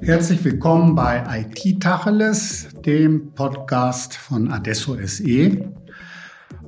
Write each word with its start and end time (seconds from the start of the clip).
Herzlich 0.00 0.42
willkommen 0.44 0.94
bei 0.94 1.44
IT 1.52 1.82
Tacheles, 1.82 2.68
dem 2.86 3.32
Podcast 3.34 4.16
von 4.16 4.50
Adesso 4.50 4.96
SE. 5.04 5.24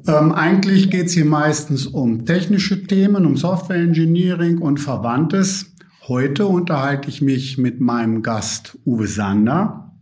Ähm, 0.07 0.33
eigentlich 0.33 0.91
geht 0.91 1.07
es 1.07 1.13
hier 1.13 1.25
meistens 1.25 1.87
um 1.87 2.27
technische 2.27 2.83
Themen, 2.83 3.25
um 3.25 3.39
Software 3.39 3.81
Engineering 3.81 4.59
und 4.59 4.81
Verwandtes. 4.81 5.73
Heute 6.09 6.47
unterhalte 6.47 7.09
ich 7.09 7.23
mich 7.23 7.57
mit 7.57 7.81
meinem 7.81 8.23
Gast 8.23 8.79
Uwe 8.85 9.07
Sander 9.07 9.95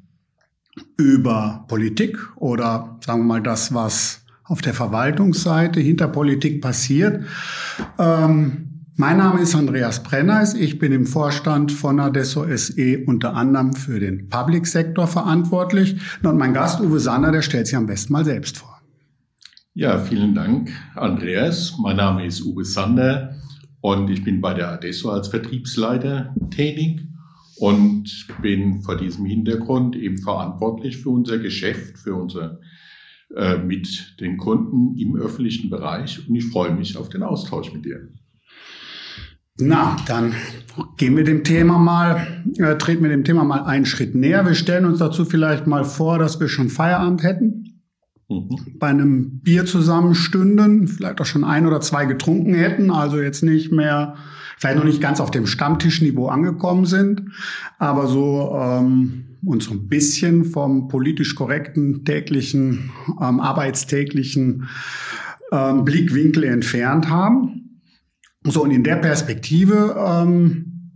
über 0.96 1.64
Politik 1.68 2.18
oder 2.34 2.98
sagen 3.04 3.20
wir 3.20 3.26
mal 3.26 3.42
das, 3.42 3.72
was 3.72 4.25
auf 4.48 4.60
der 4.60 4.74
Verwaltungsseite 4.74 5.80
hinter 5.80 6.08
Politik 6.08 6.62
passiert. 6.62 7.24
Ähm, 7.98 8.76
mein 8.98 9.18
Name 9.18 9.42
ist 9.42 9.54
Andreas 9.54 10.02
Brenners. 10.02 10.54
Ich 10.54 10.78
bin 10.78 10.90
im 10.92 11.04
Vorstand 11.04 11.70
von 11.70 12.00
Adesso 12.00 12.46
SE 12.56 13.04
unter 13.06 13.34
anderem 13.34 13.74
für 13.74 14.00
den 14.00 14.30
Public 14.30 14.66
Sektor 14.66 15.06
verantwortlich. 15.06 15.96
Und 16.22 16.38
mein 16.38 16.54
Gast 16.54 16.80
Uwe 16.80 16.98
Sander, 16.98 17.30
der 17.30 17.42
stellt 17.42 17.66
sich 17.66 17.76
am 17.76 17.86
besten 17.86 18.14
mal 18.14 18.24
selbst 18.24 18.58
vor. 18.58 18.80
Ja, 19.74 19.98
vielen 19.98 20.34
Dank, 20.34 20.70
Andreas. 20.94 21.76
Mein 21.78 21.96
Name 21.96 22.24
ist 22.24 22.42
Uwe 22.42 22.64
Sander 22.64 23.34
und 23.82 24.08
ich 24.08 24.24
bin 24.24 24.40
bei 24.40 24.54
der 24.54 24.70
Adesso 24.70 25.10
als 25.10 25.28
Vertriebsleiter 25.28 26.34
tätig 26.50 27.06
und 27.58 28.26
bin 28.40 28.80
vor 28.80 28.96
diesem 28.96 29.26
Hintergrund 29.26 29.94
eben 29.96 30.16
verantwortlich 30.16 30.96
für 30.96 31.10
unser 31.10 31.38
Geschäft, 31.38 31.98
für 31.98 32.14
unser 32.14 32.60
äh, 33.34 33.58
mit 33.58 34.16
den 34.20 34.36
Kunden 34.36 34.96
im 34.98 35.16
öffentlichen 35.16 35.70
Bereich 35.70 36.28
und 36.28 36.34
ich 36.34 36.46
freue 36.46 36.74
mich 36.74 36.96
auf 36.96 37.08
den 37.08 37.22
Austausch 37.22 37.72
mit 37.72 37.84
dir. 37.84 38.08
Na, 39.58 39.96
dann 40.06 40.34
gehen 40.98 41.16
wir 41.16 41.24
dem 41.24 41.42
Thema 41.42 41.78
mal, 41.78 42.44
äh, 42.58 42.76
treten 42.76 43.02
wir 43.02 43.08
dem 43.08 43.24
Thema 43.24 43.42
mal 43.42 43.64
einen 43.64 43.86
Schritt 43.86 44.14
näher. 44.14 44.44
Wir 44.44 44.54
stellen 44.54 44.84
uns 44.84 44.98
dazu 44.98 45.24
vielleicht 45.24 45.66
mal 45.66 45.84
vor, 45.84 46.18
dass 46.18 46.38
wir 46.40 46.48
schon 46.48 46.68
Feierabend 46.68 47.22
hätten 47.22 47.82
mhm. 48.28 48.78
bei 48.78 48.88
einem 48.88 49.40
Bier 49.40 49.64
zusammenstünden, 49.64 50.88
vielleicht 50.88 51.20
auch 51.20 51.26
schon 51.26 51.44
ein 51.44 51.66
oder 51.66 51.80
zwei 51.80 52.06
getrunken 52.06 52.54
hätten, 52.54 52.90
also 52.90 53.20
jetzt 53.20 53.42
nicht 53.42 53.72
mehr, 53.72 54.16
vielleicht 54.56 54.78
noch 54.78 54.84
nicht 54.84 55.00
ganz 55.00 55.20
auf 55.20 55.30
dem 55.30 55.46
Stammtischniveau 55.46 56.28
angekommen 56.28 56.86
sind, 56.86 57.22
aber 57.78 58.06
so 58.06 58.56
ähm, 58.58 59.24
uns 59.44 59.66
so 59.66 59.72
ein 59.72 59.88
bisschen 59.88 60.44
vom 60.44 60.88
politisch 60.88 61.34
korrekten 61.34 62.04
täglichen, 62.04 62.90
ähm, 63.20 63.40
arbeitstäglichen 63.40 64.68
ähm, 65.52 65.84
Blickwinkel 65.84 66.44
entfernt 66.44 67.08
haben. 67.08 67.80
So, 68.44 68.62
und 68.62 68.70
in 68.70 68.84
der 68.84 68.96
Perspektive 68.96 69.96
ähm, 69.98 70.90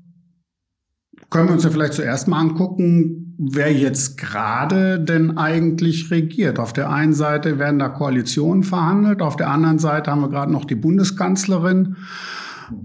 können 1.30 1.48
wir 1.48 1.54
uns 1.54 1.64
ja 1.64 1.70
vielleicht 1.70 1.94
zuerst 1.94 2.28
mal 2.28 2.40
angucken, 2.40 3.36
wer 3.38 3.72
jetzt 3.72 4.18
gerade 4.18 5.00
denn 5.00 5.38
eigentlich 5.38 6.10
regiert. 6.10 6.58
Auf 6.58 6.72
der 6.72 6.90
einen 6.90 7.12
Seite 7.12 7.58
werden 7.58 7.78
da 7.78 7.88
Koalitionen 7.88 8.62
verhandelt, 8.62 9.22
auf 9.22 9.36
der 9.36 9.48
anderen 9.48 9.78
Seite 9.78 10.10
haben 10.10 10.20
wir 10.20 10.28
gerade 10.28 10.52
noch 10.52 10.64
die 10.64 10.74
Bundeskanzlerin. 10.74 11.96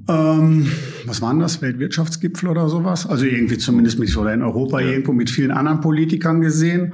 Ähm, 0.07 0.71
was 1.05 1.21
waren 1.21 1.39
das? 1.39 1.61
Weltwirtschaftsgipfel 1.61 2.49
oder 2.49 2.69
sowas? 2.69 3.07
Also 3.07 3.25
irgendwie 3.25 3.57
zumindest 3.57 3.99
mit, 3.99 4.15
oder 4.17 4.33
in 4.33 4.41
Europa 4.41 4.79
ja. 4.79 4.91
irgendwo 4.91 5.13
mit 5.13 5.29
vielen 5.29 5.51
anderen 5.51 5.81
Politikern 5.81 6.41
gesehen. 6.41 6.93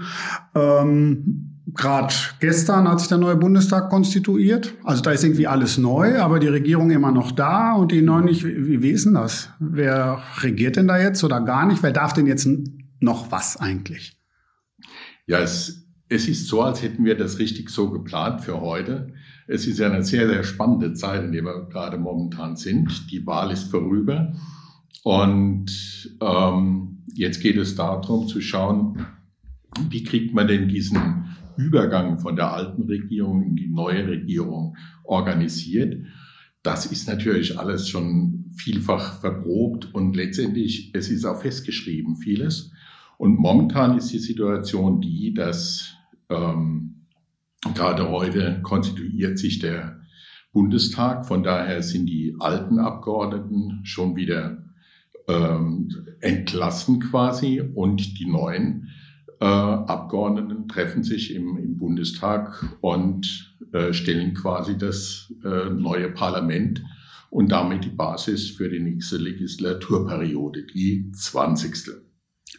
Ähm, 0.56 1.48
Gerade 1.74 2.14
gestern 2.40 2.88
hat 2.90 3.00
sich 3.00 3.08
der 3.08 3.20
neue 3.20 3.38
Bundestag 3.38 3.90
konstituiert. 3.90 4.74
Also 4.84 5.02
da 5.02 5.12
ist 5.12 5.24
irgendwie 5.24 5.48
alles 5.48 5.78
neu, 5.78 6.20
aber 6.20 6.40
die 6.40 6.48
Regierung 6.48 6.92
immer 6.92 7.12
noch 7.12 7.32
da 7.32 7.74
und 7.74 7.92
die 7.92 8.02
neu 8.02 8.22
nicht. 8.22 8.44
Wie, 8.44 8.82
wie 8.82 8.90
ist 8.90 9.06
denn 9.06 9.14
das? 9.14 9.50
Wer 9.60 10.22
regiert 10.42 10.76
denn 10.76 10.88
da 10.88 11.00
jetzt 11.00 11.24
oder 11.24 11.40
gar 11.42 11.66
nicht? 11.68 11.82
Wer 11.84 11.92
darf 11.92 12.14
denn 12.14 12.26
jetzt 12.26 12.48
noch 13.00 13.32
was 13.32 13.58
eigentlich? 13.58 14.18
Ja, 15.28 15.40
es, 15.40 15.88
es 16.10 16.28
ist 16.28 16.48
so, 16.48 16.62
als 16.62 16.82
hätten 16.82 17.06
wir 17.06 17.16
das 17.16 17.40
richtig 17.40 17.70
so 17.70 17.90
geplant 17.90 18.42
für 18.42 18.60
heute. 18.60 19.14
Es 19.52 19.68
ist 19.68 19.82
eine 19.82 20.02
sehr, 20.02 20.30
sehr 20.30 20.46
spannende 20.46 20.94
Zeit, 20.94 21.26
in 21.26 21.34
der 21.34 21.44
wir 21.44 21.68
gerade 21.70 21.98
momentan 21.98 22.56
sind. 22.56 23.12
Die 23.12 23.26
Wahl 23.28 23.52
ist 23.52 23.70
vorüber. 23.70 24.34
Und 25.04 25.68
ähm, 26.22 27.04
jetzt 27.14 27.42
geht 27.42 27.58
es 27.58 27.76
darum 27.76 28.28
zu 28.28 28.40
schauen, 28.40 29.06
wie 29.90 30.06
kriegt 30.06 30.34
man 30.34 30.48
denn 30.48 30.70
diesen 30.70 31.26
Übergang 31.58 32.18
von 32.20 32.38
der 32.38 32.54
alten 32.54 32.84
Regierung 32.84 33.44
in 33.44 33.58
die 33.58 33.68
neue 33.68 34.08
Regierung 34.08 34.78
organisiert. 35.04 36.06
Das 36.64 36.86
ist 36.86 37.10
natürlich 37.10 37.60
alles 37.60 37.90
schon 37.90 38.46
vielfach 38.56 39.20
verprobt 39.20 39.94
und 39.94 40.16
letztendlich, 40.16 40.92
es 40.94 41.10
ist 41.10 41.26
auch 41.26 41.42
festgeschrieben, 41.42 42.16
vieles. 42.16 42.72
Und 43.18 43.38
momentan 43.38 43.98
ist 43.98 44.14
die 44.14 44.20
Situation 44.20 45.02
die, 45.02 45.34
dass 45.34 45.94
ähm, 46.30 46.91
gerade 47.74 48.10
heute 48.10 48.62
konstituiert 48.64 49.38
sich 49.38 49.60
der 49.60 50.02
Bundestag. 50.52 51.26
Von 51.26 51.44
daher 51.44 51.82
sind 51.84 52.08
die 52.08 52.36
alten 52.40 52.80
Abgeordneten 52.80 53.82
schon 53.84 54.16
wieder 54.16 54.66
ähm, 55.28 55.90
entlassen 56.20 57.00
quasi 57.00 57.62
und 57.62 58.20
die 58.20 58.26
neuen 58.26 58.90
äh, 59.40 59.46
Abgeordneten 59.46 60.68
treffen 60.68 61.04
sich 61.04 61.34
im, 61.34 61.58
im 61.58 61.78
Bundestag 61.78 62.78
und 62.82 63.56
äh, 63.74 63.94
stellen 63.94 64.34
quasi 64.34 64.78
das 64.78 65.34
äh, 65.44 65.70
neue 65.70 66.10
Parlament 66.12 66.84
und 67.30 67.52
damit 67.52 67.86
die 67.86 67.90
Basis 67.90 68.52
für 68.52 68.70
die 68.70 68.80
nächste 68.80 69.18
Legislaturperiode, 69.18 70.66
die 70.66 71.12
20. 71.12 71.92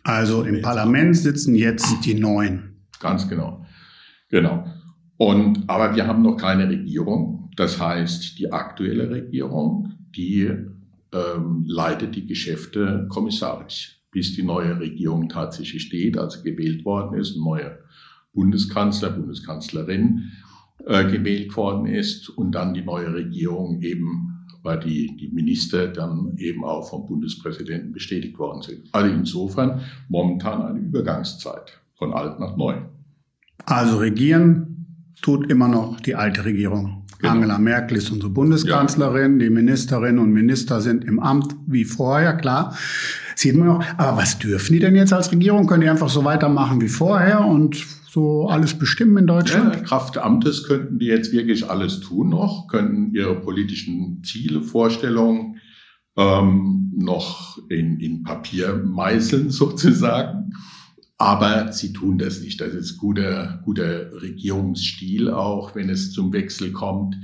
Also 0.02 0.42
im 0.42 0.62
Parlament 0.62 1.16
sitzen 1.16 1.54
jetzt 1.54 2.04
die 2.04 2.14
Neuen. 2.14 2.86
Ganz 2.98 3.28
genau. 3.28 3.66
Genau. 4.30 4.66
Und, 5.22 5.70
aber 5.70 5.94
wir 5.94 6.08
haben 6.08 6.22
noch 6.22 6.36
keine 6.36 6.68
Regierung. 6.68 7.48
Das 7.54 7.80
heißt, 7.80 8.40
die 8.40 8.50
aktuelle 8.50 9.08
Regierung, 9.08 9.92
die 10.16 10.50
ähm, 11.12 11.64
leitet 11.64 12.16
die 12.16 12.26
Geschäfte 12.26 13.06
kommissarisch, 13.08 14.02
bis 14.10 14.34
die 14.34 14.42
neue 14.42 14.80
Regierung 14.80 15.28
tatsächlich 15.28 15.84
steht, 15.84 16.18
also 16.18 16.42
gewählt 16.42 16.84
worden 16.84 17.20
ist, 17.20 17.36
ein 17.36 17.44
neuer 17.44 17.78
Bundeskanzler, 18.32 19.10
Bundeskanzlerin 19.10 20.32
äh, 20.86 21.04
gewählt 21.04 21.56
worden 21.56 21.86
ist 21.86 22.28
und 22.28 22.50
dann 22.50 22.74
die 22.74 22.82
neue 22.82 23.14
Regierung 23.14 23.80
eben 23.80 24.28
weil 24.64 24.78
die, 24.78 25.16
die 25.16 25.28
Minister 25.28 25.88
dann 25.88 26.36
eben 26.36 26.64
auch 26.64 26.88
vom 26.88 27.04
Bundespräsidenten 27.06 27.92
bestätigt 27.92 28.38
worden 28.38 28.62
sind. 28.62 28.88
Also 28.92 29.12
insofern 29.12 29.80
momentan 30.08 30.62
eine 30.62 30.78
Übergangszeit 30.78 31.80
von 31.94 32.12
alt 32.12 32.38
nach 32.38 32.56
neu. 32.56 32.76
Also 33.64 33.98
regieren 33.98 34.71
tut 35.22 35.50
immer 35.50 35.68
noch 35.68 36.00
die 36.00 36.14
alte 36.14 36.44
Regierung. 36.44 37.04
Genau. 37.18 37.34
Angela 37.34 37.58
Merkel 37.58 37.98
ist 37.98 38.10
unsere 38.10 38.30
Bundeskanzlerin, 38.30 39.38
ja. 39.38 39.46
die 39.46 39.50
Ministerinnen 39.50 40.18
und 40.18 40.32
Minister 40.32 40.80
sind 40.80 41.04
im 41.04 41.20
Amt 41.20 41.54
wie 41.66 41.84
vorher, 41.84 42.34
klar. 42.34 42.76
Sieht 43.36 43.56
man 43.56 43.68
noch. 43.68 43.84
Aber 43.96 44.18
was 44.18 44.38
dürfen 44.38 44.72
die 44.72 44.80
denn 44.80 44.96
jetzt 44.96 45.12
als 45.12 45.30
Regierung? 45.30 45.66
Können 45.66 45.82
die 45.82 45.88
einfach 45.88 46.08
so 46.08 46.24
weitermachen 46.24 46.80
wie 46.80 46.88
vorher 46.88 47.44
und 47.44 47.76
so 48.10 48.48
alles 48.48 48.74
bestimmen 48.74 49.16
in 49.18 49.26
Deutschland? 49.28 49.76
Ja, 49.76 49.82
Kraft 49.82 50.18
Amtes 50.18 50.64
könnten 50.64 50.98
die 50.98 51.06
jetzt 51.06 51.32
wirklich 51.32 51.70
alles 51.70 52.00
tun 52.00 52.30
noch, 52.30 52.66
könnten 52.66 53.14
ihre 53.14 53.40
politischen 53.40 54.22
Ziele, 54.24 54.60
Vorstellungen 54.60 55.56
ähm, 56.16 56.92
noch 56.96 57.58
in, 57.68 58.00
in 58.00 58.24
Papier 58.24 58.82
meißeln 58.84 59.50
sozusagen. 59.50 60.52
Aber 61.22 61.72
sie 61.72 61.92
tun 61.92 62.18
das 62.18 62.40
nicht. 62.40 62.60
Das 62.60 62.74
ist 62.74 62.98
guter, 62.98 63.60
guter 63.64 64.10
Regierungsstil 64.20 65.30
auch, 65.30 65.76
wenn 65.76 65.88
es 65.88 66.10
zum 66.10 66.32
Wechsel 66.32 66.72
kommt, 66.72 67.14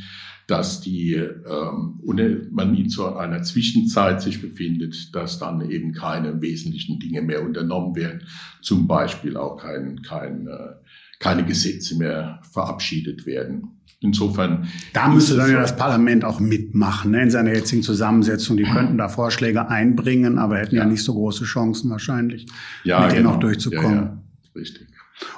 dass 0.46 0.80
die, 0.80 1.14
ähm, 1.14 1.98
ohne 2.04 2.46
man 2.52 2.76
in 2.76 2.90
so 2.90 3.16
einer 3.16 3.42
Zwischenzeit 3.42 4.22
sich 4.22 4.40
befindet, 4.40 5.12
dass 5.16 5.40
dann 5.40 5.68
eben 5.68 5.92
keine 5.94 6.40
wesentlichen 6.40 7.00
Dinge 7.00 7.22
mehr 7.22 7.42
unternommen 7.42 7.96
werden. 7.96 8.22
Zum 8.62 8.86
Beispiel 8.86 9.36
auch 9.36 9.56
kein, 9.56 10.00
kein, 10.02 10.46
äh, 10.46 10.74
keine 11.18 11.44
Gesetze 11.44 11.96
mehr 11.96 12.40
verabschiedet 12.52 13.26
werden. 13.26 13.78
Insofern. 14.00 14.68
Da 14.92 15.08
müsste 15.08 15.36
dann 15.36 15.50
ja 15.50 15.60
das 15.60 15.76
Parlament 15.76 16.24
auch 16.24 16.38
mitmachen, 16.38 17.10
ne, 17.10 17.22
in 17.22 17.30
seiner 17.30 17.52
jetzigen 17.52 17.82
Zusammensetzung. 17.82 18.56
Die 18.56 18.62
könnten 18.62 18.96
da 18.96 19.08
Vorschläge 19.08 19.68
einbringen, 19.68 20.38
aber 20.38 20.58
hätten 20.58 20.76
ja, 20.76 20.82
ja 20.82 20.88
nicht 20.88 21.02
so 21.02 21.14
große 21.14 21.44
Chancen 21.44 21.90
wahrscheinlich, 21.90 22.46
ja, 22.84 23.00
mit 23.00 23.10
denen 23.10 23.24
genau. 23.24 23.34
auch 23.34 23.40
durchzukommen. 23.40 23.96
Ja, 23.96 24.02
ja. 24.02 24.22
Richtig. 24.54 24.86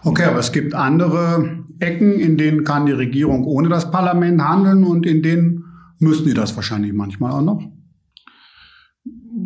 Okay, 0.05 0.25
aber 0.25 0.41
es 0.41 0.53
gibt 0.53 0.75
andere 0.75 1.65
Ecken, 1.79 2.13
in 2.21 2.37
denen 2.37 2.65
kann 2.65 2.85
die 2.85 2.93
Regierung 2.93 3.45
ohne 3.45 3.71
das 3.71 3.91
Parlament 3.91 4.43
handeln 4.43 4.85
und 4.85 5.07
in 5.07 5.23
denen 5.23 5.65
müssen 5.99 6.27
die 6.27 6.35
das 6.35 6.55
wahrscheinlich 6.55 6.93
manchmal 6.93 7.33
auch 7.33 7.43
noch. 7.43 7.63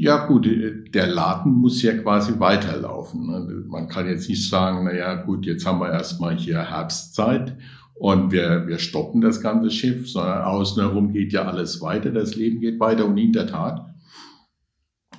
Ja 0.05 0.27
gut, 0.27 0.47
der 0.95 1.07
Laden 1.07 1.51
muss 1.51 1.81
ja 1.81 1.95
quasi 1.95 2.39
weiterlaufen. 2.39 3.27
Ne? 3.27 3.65
Man 3.67 3.89
kann 3.89 4.07
jetzt 4.07 4.29
nicht 4.29 4.51
sagen, 4.51 4.85
na 4.85 4.95
ja 4.95 5.15
gut, 5.15 5.47
jetzt 5.47 5.65
haben 5.65 5.81
wir 5.81 5.91
erstmal 5.91 6.37
hier 6.37 6.59
Herbstzeit 6.59 7.57
und 7.95 8.31
wir, 8.31 8.67
wir 8.67 8.79
stoppen 8.79 9.23
das 9.23 9.41
ganze 9.41 9.71
Schiff, 9.71 10.11
sondern 10.11 10.43
außen 10.43 10.83
herum 10.83 11.11
geht 11.15 11.33
ja 11.33 11.47
alles 11.47 11.81
weiter, 11.81 12.11
das 12.11 12.35
Leben 12.37 12.61
geht 12.61 12.81
weiter 12.81 13.07
und 13.07 13.17
in 13.17 13.33
der 13.33 13.47
Tat, 13.47 13.95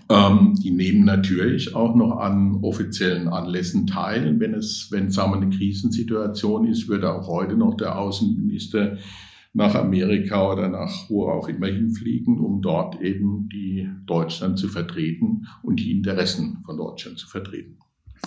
ähm, 0.07 0.53
die 0.61 0.69
nehmen 0.69 1.03
natürlich 1.03 1.73
auch 1.73 1.95
noch 1.95 2.17
an 2.19 2.59
offiziellen 2.61 3.27
Anlässen 3.27 3.87
teil. 3.87 4.39
Wenn 4.39 4.53
es, 4.53 4.89
wenn 4.91 5.09
sagen 5.09 5.31
wir, 5.31 5.37
eine 5.37 5.49
Krisensituation 5.49 6.67
ist, 6.67 6.87
würde 6.87 7.11
auch 7.11 7.27
heute 7.27 7.57
noch 7.57 7.75
der 7.75 7.97
Außenminister 7.97 8.97
nach 9.55 9.73
Amerika 9.73 10.51
oder 10.51 10.67
nach 10.67 11.09
wo 11.09 11.29
auch 11.29 11.47
immer 11.47 11.67
hinfliegen, 11.67 12.39
um 12.39 12.61
dort 12.61 13.01
eben 13.01 13.47
die 13.49 13.89
Deutschland 14.05 14.59
zu 14.59 14.67
vertreten 14.67 15.47
und 15.63 15.79
die 15.79 15.91
Interessen 15.91 16.61
von 16.65 16.77
Deutschland 16.77 17.17
zu 17.17 17.27
vertreten. 17.27 17.77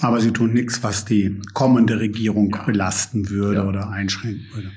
Aber 0.00 0.20
Sie 0.20 0.32
tun 0.32 0.54
nichts, 0.54 0.82
was 0.82 1.04
die 1.04 1.38
kommende 1.52 2.00
Regierung 2.00 2.50
ja. 2.50 2.62
belasten 2.64 3.28
würde 3.28 3.60
ja. 3.60 3.68
oder 3.68 3.90
einschränken 3.90 4.46
würde. 4.54 4.70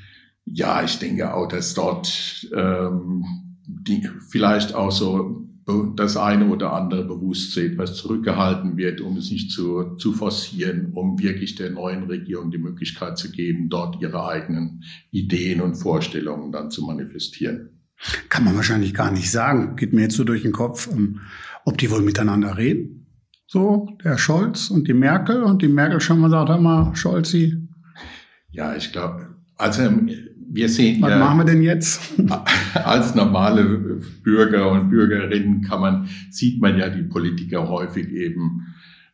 Ja, 0.45 0.83
ich 0.83 0.99
denke 0.99 1.33
auch, 1.33 1.47
dass 1.47 1.73
dort 1.73 2.47
ähm, 2.53 3.23
die 3.65 4.09
vielleicht 4.27 4.75
auch 4.75 4.91
so 4.91 5.47
das 5.95 6.17
eine 6.17 6.47
oder 6.47 6.73
andere 6.73 7.05
Bewusstsein 7.05 7.73
etwas 7.73 7.95
zurückgehalten 7.95 8.77
wird, 8.77 8.99
um 9.01 9.17
es 9.17 9.31
nicht 9.31 9.51
zu, 9.51 9.95
zu 9.95 10.13
forcieren, 10.13 10.91
um 10.93 11.19
wirklich 11.19 11.55
der 11.55 11.69
neuen 11.69 12.03
Regierung 12.05 12.51
die 12.51 12.57
Möglichkeit 12.57 13.17
zu 13.17 13.31
geben, 13.31 13.69
dort 13.69 14.01
ihre 14.01 14.27
eigenen 14.27 14.83
Ideen 15.11 15.61
und 15.61 15.75
Vorstellungen 15.75 16.51
dann 16.51 16.71
zu 16.71 16.85
manifestieren. 16.85 17.81
Kann 18.29 18.43
man 18.43 18.55
wahrscheinlich 18.55 18.93
gar 18.93 19.11
nicht 19.11 19.29
sagen. 19.29 19.75
Geht 19.75 19.93
mir 19.93 20.01
jetzt 20.01 20.15
so 20.15 20.23
durch 20.23 20.41
den 20.41 20.51
Kopf, 20.51 20.89
ähm, 20.91 21.19
ob 21.65 21.77
die 21.77 21.91
wohl 21.91 22.01
miteinander 22.01 22.57
reden. 22.57 23.07
So, 23.45 23.89
der 24.03 24.17
Scholz 24.17 24.71
und 24.71 24.87
die 24.87 24.93
Merkel 24.93 25.43
und 25.43 25.61
die 25.61 25.67
Merkel 25.67 25.99
schon 25.99 26.19
mal 26.19 26.29
sagt, 26.29 26.49
hör 26.49 26.59
mal, 26.59 26.95
Scholzi. 26.95 27.67
Ja, 28.49 28.75
ich 28.75 28.91
glaube, 28.91 29.35
also 29.57 29.83
wir 30.53 30.69
sehen 30.69 31.01
Was 31.01 31.11
ja, 31.11 31.19
machen 31.19 31.39
wir 31.39 31.45
denn 31.45 31.61
jetzt? 31.61 32.13
als 32.73 33.15
normale 33.15 33.63
Bürger 34.23 34.71
und 34.71 34.89
Bürgerinnen 34.89 35.61
kann 35.61 35.81
man, 35.81 36.09
sieht 36.29 36.61
man 36.61 36.77
ja 36.77 36.89
die 36.89 37.03
Politiker 37.03 37.69
häufig 37.69 38.09
eben 38.09 38.67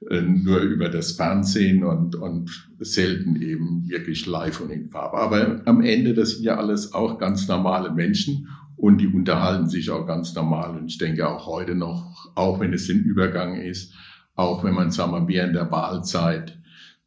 äh, 0.10 0.22
nur 0.22 0.60
über 0.60 0.90
das 0.90 1.12
Fernsehen 1.12 1.84
und, 1.84 2.16
und 2.16 2.70
selten 2.80 3.42
eben 3.42 3.88
wirklich 3.88 4.26
live 4.26 4.62
und 4.62 4.72
in 4.72 4.90
Farbe. 4.90 5.18
Aber 5.18 5.62
am 5.66 5.82
Ende, 5.82 6.14
das 6.14 6.32
sind 6.32 6.44
ja 6.44 6.58
alles 6.58 6.94
auch 6.94 7.20
ganz 7.20 7.48
normale 7.48 7.92
Menschen 7.92 8.48
und 8.76 9.00
die 9.00 9.08
unterhalten 9.08 9.70
sich 9.70 9.92
auch 9.92 10.08
ganz 10.08 10.34
normal. 10.34 10.78
Und 10.78 10.88
ich 10.88 10.98
denke 10.98 11.28
auch 11.28 11.46
heute 11.46 11.76
noch, 11.76 12.32
auch 12.36 12.60
wenn 12.60 12.74
es 12.74 12.90
ein 12.90 13.00
Übergang 13.00 13.56
ist, 13.56 13.94
auch 14.36 14.64
wenn 14.64 14.74
man, 14.74 14.92
sagen 14.92 15.12
wir, 15.12 15.28
während 15.28 15.56
der 15.56 15.72
Wahlzeit 15.72 16.58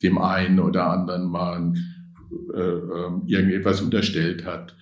dem 0.03 0.19
einen 0.19 0.61
oder 0.61 0.91
anderen 0.91 1.31
mal 1.31 1.75
irgendetwas 3.27 3.81
unterstellt 3.81 4.45
hat 4.45 4.77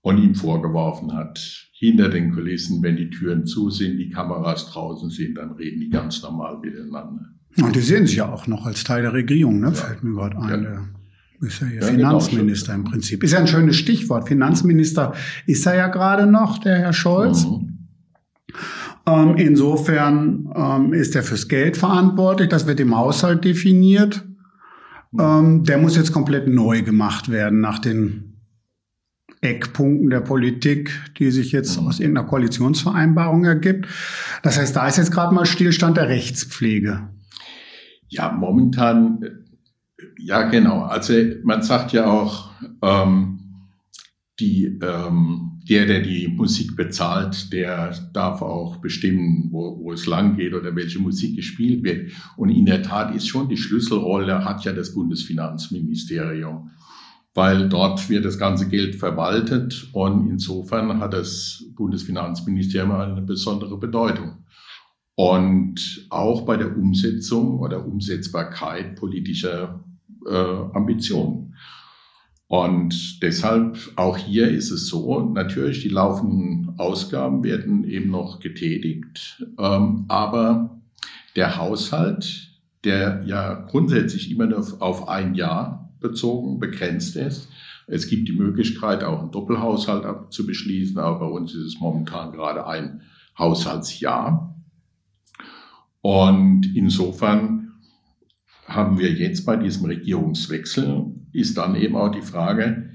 und 0.00 0.18
ihm 0.18 0.34
vorgeworfen 0.34 1.14
hat, 1.14 1.38
hinter 1.72 2.08
den 2.08 2.32
Kulissen, 2.32 2.82
wenn 2.82 2.96
die 2.96 3.10
Türen 3.10 3.46
zu 3.46 3.70
sind, 3.70 3.98
die 3.98 4.10
Kameras 4.10 4.70
draußen 4.70 5.10
sind, 5.10 5.36
dann 5.36 5.52
reden 5.52 5.80
die 5.80 5.90
ganz 5.90 6.22
normal 6.22 6.58
miteinander. 6.58 7.26
Und 7.60 7.74
die 7.76 7.80
sehen 7.80 8.06
sich 8.06 8.16
ja 8.16 8.32
auch 8.32 8.46
noch 8.46 8.66
als 8.66 8.84
Teil 8.84 9.02
der 9.02 9.12
Regierung, 9.12 9.60
ne? 9.60 9.68
Ja. 9.68 9.72
fällt 9.72 10.02
mir 10.02 10.14
gerade 10.14 10.38
ein. 10.38 10.48
Ja. 10.48 10.56
Der 10.56 10.88
ist 11.40 11.60
ja, 11.60 11.68
ja 11.68 11.80
genau, 11.80 11.90
Finanzminister 11.90 12.72
genau. 12.72 12.84
im 12.84 12.90
Prinzip. 12.92 13.22
Ist 13.22 13.32
ja 13.32 13.38
ein 13.38 13.46
schönes 13.46 13.76
Stichwort. 13.76 14.28
Finanzminister 14.28 15.14
ist 15.46 15.66
er 15.66 15.76
ja 15.76 15.88
gerade 15.88 16.26
noch, 16.26 16.58
der 16.58 16.78
Herr 16.78 16.92
Scholz. 16.92 17.46
Mhm. 17.46 17.78
Ähm, 19.06 19.36
insofern 19.36 20.52
ähm, 20.54 20.92
ist 20.92 21.14
er 21.14 21.22
fürs 21.22 21.48
Geld 21.48 21.76
verantwortlich. 21.76 22.48
Das 22.48 22.66
wird 22.66 22.80
im 22.80 22.96
Haushalt 22.96 23.44
definiert. 23.44 24.24
Ähm, 25.18 25.64
der 25.64 25.78
muss 25.78 25.96
jetzt 25.96 26.12
komplett 26.12 26.48
neu 26.48 26.82
gemacht 26.82 27.30
werden 27.30 27.60
nach 27.60 27.78
den 27.78 28.28
Eckpunkten 29.40 30.10
der 30.10 30.20
Politik, 30.20 30.90
die 31.18 31.30
sich 31.30 31.52
jetzt 31.52 31.80
mhm. 31.80 31.86
aus 31.86 32.00
irgendeiner 32.00 32.26
Koalitionsvereinbarung 32.26 33.44
ergibt. 33.44 33.86
Das 34.42 34.58
heißt, 34.58 34.74
da 34.74 34.88
ist 34.88 34.98
jetzt 34.98 35.12
gerade 35.12 35.34
mal 35.34 35.46
Stillstand 35.46 35.96
der 35.96 36.08
Rechtspflege. 36.08 37.08
Ja, 38.08 38.32
momentan, 38.32 39.24
ja 40.18 40.42
genau. 40.42 40.82
Also 40.82 41.14
man 41.44 41.62
sagt 41.62 41.92
ja 41.92 42.06
auch, 42.06 42.50
ähm, 42.82 43.38
die 44.40 44.78
ähm, 44.82 45.57
der, 45.68 45.86
der 45.86 46.00
die 46.00 46.28
Musik 46.28 46.76
bezahlt, 46.76 47.52
der 47.52 47.94
darf 48.12 48.40
auch 48.40 48.76
bestimmen, 48.76 49.48
wo, 49.50 49.78
wo 49.80 49.92
es 49.92 50.06
lang 50.06 50.36
geht 50.36 50.54
oder 50.54 50.74
welche 50.74 50.98
Musik 50.98 51.36
gespielt 51.36 51.84
wird. 51.84 52.12
Und 52.36 52.48
in 52.50 52.64
der 52.64 52.82
Tat 52.82 53.14
ist 53.14 53.28
schon 53.28 53.48
die 53.48 53.56
Schlüsselrolle, 53.56 54.44
hat 54.44 54.64
ja 54.64 54.72
das 54.72 54.94
Bundesfinanzministerium, 54.94 56.70
weil 57.34 57.68
dort 57.68 58.08
wird 58.08 58.24
das 58.24 58.38
ganze 58.38 58.68
Geld 58.68 58.96
verwaltet 58.96 59.88
und 59.92 60.28
insofern 60.30 61.00
hat 61.00 61.12
das 61.12 61.64
Bundesfinanzministerium 61.76 62.92
eine 62.92 63.22
besondere 63.22 63.78
Bedeutung. 63.78 64.44
Und 65.14 66.06
auch 66.10 66.42
bei 66.42 66.56
der 66.56 66.76
Umsetzung 66.76 67.58
oder 67.58 67.84
Umsetzbarkeit 67.84 68.94
politischer 68.96 69.84
äh, 70.26 70.32
Ambitionen. 70.32 71.54
Und 72.48 73.22
deshalb 73.22 73.78
auch 73.96 74.16
hier 74.16 74.48
ist 74.48 74.70
es 74.70 74.86
so, 74.86 75.20
natürlich 75.20 75.82
die 75.82 75.90
laufenden 75.90 76.78
Ausgaben 76.78 77.44
werden 77.44 77.84
eben 77.84 78.10
noch 78.10 78.40
getätigt, 78.40 79.44
ähm, 79.58 80.06
aber 80.08 80.80
der 81.36 81.58
Haushalt, 81.58 82.48
der 82.84 83.22
ja 83.26 83.52
grundsätzlich 83.52 84.30
immer 84.30 84.46
nur 84.46 84.64
auf 84.80 85.08
ein 85.08 85.34
Jahr 85.34 85.92
bezogen, 86.00 86.58
begrenzt 86.58 87.16
ist, 87.16 87.48
es 87.86 88.08
gibt 88.08 88.28
die 88.28 88.32
Möglichkeit, 88.32 89.04
auch 89.04 89.20
einen 89.20 89.30
Doppelhaushalt 89.30 90.32
zu 90.32 90.46
beschließen, 90.46 90.98
aber 90.98 91.20
bei 91.20 91.26
uns 91.26 91.54
ist 91.54 91.64
es 91.64 91.80
momentan 91.80 92.32
gerade 92.32 92.66
ein 92.66 93.02
Haushaltsjahr. 93.38 94.54
Und 96.00 96.74
insofern 96.74 97.72
haben 98.66 98.98
wir 98.98 99.10
jetzt 99.12 99.46
bei 99.46 99.56
diesem 99.56 99.86
Regierungswechsel, 99.86 101.06
ist 101.38 101.56
dann 101.56 101.74
eben 101.74 101.96
auch 101.96 102.10
die 102.10 102.22
Frage, 102.22 102.90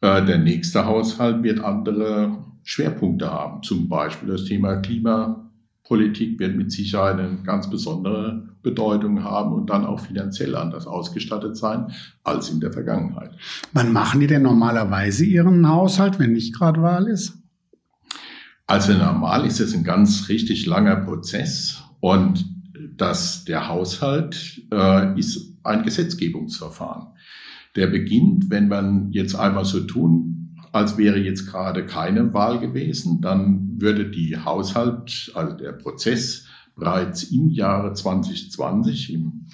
äh, 0.00 0.24
der 0.24 0.38
nächste 0.38 0.86
Haushalt 0.86 1.42
wird 1.42 1.60
andere 1.60 2.44
Schwerpunkte 2.62 3.30
haben. 3.30 3.62
Zum 3.62 3.88
Beispiel 3.88 4.28
das 4.28 4.44
Thema 4.44 4.76
Klimapolitik 4.76 6.38
wird 6.38 6.56
mit 6.56 6.72
Sicherheit 6.72 7.18
eine 7.18 7.38
ganz 7.44 7.70
besondere 7.70 8.48
Bedeutung 8.62 9.22
haben 9.22 9.52
und 9.52 9.70
dann 9.70 9.86
auch 9.86 10.00
finanziell 10.00 10.56
anders 10.56 10.86
ausgestattet 10.86 11.56
sein 11.56 11.92
als 12.24 12.50
in 12.50 12.58
der 12.60 12.72
Vergangenheit. 12.72 13.30
Wann 13.72 13.92
machen 13.92 14.20
die 14.20 14.26
denn 14.26 14.42
normalerweise 14.42 15.24
ihren 15.24 15.68
Haushalt, 15.68 16.18
wenn 16.18 16.32
nicht 16.32 16.54
gerade 16.54 16.82
Wahl 16.82 17.06
ist? 17.06 17.38
Also 18.66 18.94
normal 18.94 19.46
ist 19.46 19.60
es 19.60 19.72
ein 19.74 19.84
ganz 19.84 20.28
richtig 20.28 20.66
langer 20.66 20.96
Prozess 20.96 21.80
und 22.00 22.44
dass 22.96 23.44
der 23.44 23.68
Haushalt 23.68 24.62
äh, 24.72 25.18
ist 25.18 25.54
ein 25.62 25.82
Gesetzgebungsverfahren. 25.84 27.08
Der 27.76 27.86
beginnt, 27.86 28.50
wenn 28.50 28.68
man 28.68 29.12
jetzt 29.12 29.34
einmal 29.34 29.64
so 29.64 29.80
tun, 29.80 30.56
als 30.72 30.98
wäre 30.98 31.18
jetzt 31.18 31.46
gerade 31.46 31.86
keine 31.86 32.32
Wahl 32.34 32.58
gewesen, 32.58 33.20
dann 33.20 33.80
würde 33.80 34.10
die 34.10 34.36
Haushalt, 34.36 35.30
also 35.34 35.56
der 35.56 35.72
Prozess 35.72 36.46
bereits 36.74 37.24
im 37.24 37.48
Jahre 37.48 37.94
2020, 37.94 39.12
im 39.12 39.46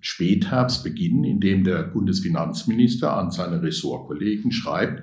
Spätherbst 0.00 0.82
beginnen, 0.82 1.24
indem 1.24 1.64
der 1.64 1.82
Bundesfinanzminister 1.82 3.16
an 3.16 3.30
seine 3.30 3.62
Ressortkollegen 3.62 4.52
schreibt, 4.52 5.02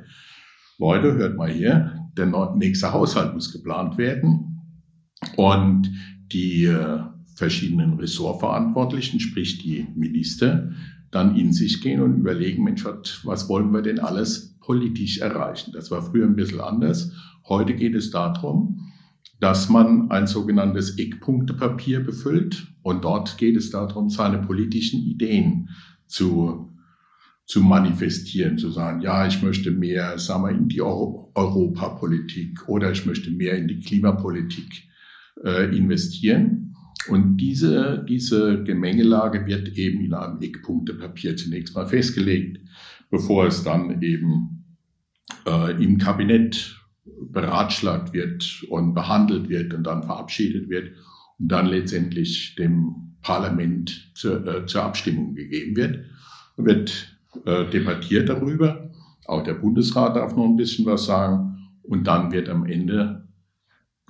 Leute, 0.79 1.15
hört 1.15 1.37
mal 1.37 1.51
hier, 1.51 2.07
der 2.17 2.55
nächste 2.55 2.93
Haushalt 2.93 3.33
muss 3.33 3.51
geplant 3.51 3.97
werden. 3.97 4.61
Und 5.35 5.91
die 6.31 6.65
äh, 6.65 6.99
verschiedenen 7.35 7.93
Ressortverantwortlichen, 7.93 9.19
sprich 9.19 9.57
die 9.59 9.87
Minister, 9.95 10.71
dann 11.11 11.35
in 11.35 11.53
sich 11.53 11.81
gehen 11.81 12.01
und 12.01 12.17
überlegen, 12.17 12.63
Mensch, 12.63 12.85
was 13.23 13.49
wollen 13.49 13.71
wir 13.71 13.81
denn 13.81 13.99
alles 13.99 14.57
politisch 14.59 15.19
erreichen? 15.19 15.71
Das 15.73 15.91
war 15.91 16.01
früher 16.01 16.25
ein 16.25 16.35
bisschen 16.35 16.59
anders. 16.59 17.11
Heute 17.47 17.73
geht 17.73 17.95
es 17.95 18.11
darum, 18.11 18.91
dass 19.39 19.69
man 19.69 20.09
ein 20.11 20.27
sogenanntes 20.27 20.97
Eckpunktepapier 20.97 22.01
befüllt 22.01 22.67
und 22.81 23.03
dort 23.03 23.37
geht 23.37 23.55
es 23.55 23.69
darum, 23.69 24.09
seine 24.09 24.39
politischen 24.39 25.01
Ideen 25.01 25.69
zu, 26.07 26.73
zu 27.45 27.61
manifestieren, 27.61 28.57
zu 28.57 28.71
sagen, 28.71 29.01
ja, 29.01 29.27
ich 29.27 29.41
möchte 29.43 29.71
mehr, 29.71 30.17
sagen 30.17 30.43
wir, 30.43 30.51
in 30.51 30.67
die 30.67 30.81
Euro 30.81 31.31
Europapolitik 31.35 32.67
oder 32.67 32.91
ich 32.91 33.05
möchte 33.05 33.29
mehr 33.29 33.57
in 33.57 33.67
die 33.67 33.79
Klimapolitik 33.79 34.87
äh, 35.43 35.75
investieren. 35.75 36.66
Und 37.09 37.37
diese, 37.37 38.05
diese 38.07 38.63
Gemengelage 38.63 39.45
wird 39.45 39.77
eben 39.77 40.01
in 40.01 40.13
einem 40.13 40.41
Eckpunktepapier 40.41 41.35
zunächst 41.37 41.75
mal 41.75 41.87
festgelegt, 41.87 42.59
bevor 43.09 43.47
es 43.47 43.63
dann 43.63 44.01
eben 44.01 44.65
äh, 45.45 45.83
im 45.83 45.97
Kabinett 45.97 46.75
beratschlagt 47.31 48.13
wird 48.13 48.65
und 48.69 48.93
behandelt 48.93 49.49
wird 49.49 49.73
und 49.73 49.83
dann 49.83 50.03
verabschiedet 50.03 50.69
wird 50.69 50.91
und 51.39 51.51
dann 51.51 51.67
letztendlich 51.67 52.55
dem 52.55 53.15
Parlament 53.21 54.11
zur, 54.13 54.45
äh, 54.45 54.65
zur 54.65 54.83
Abstimmung 54.83 55.35
gegeben 55.35 55.75
wird. 55.75 56.05
Wird 56.57 57.17
äh, 57.45 57.69
debattiert 57.69 58.29
darüber. 58.29 58.89
Auch 59.25 59.43
der 59.43 59.53
Bundesrat 59.53 60.15
darf 60.15 60.35
noch 60.35 60.45
ein 60.45 60.57
bisschen 60.57 60.85
was 60.85 61.05
sagen. 61.05 61.69
Und 61.83 62.07
dann 62.07 62.31
wird 62.31 62.49
am 62.49 62.65
Ende, 62.65 63.16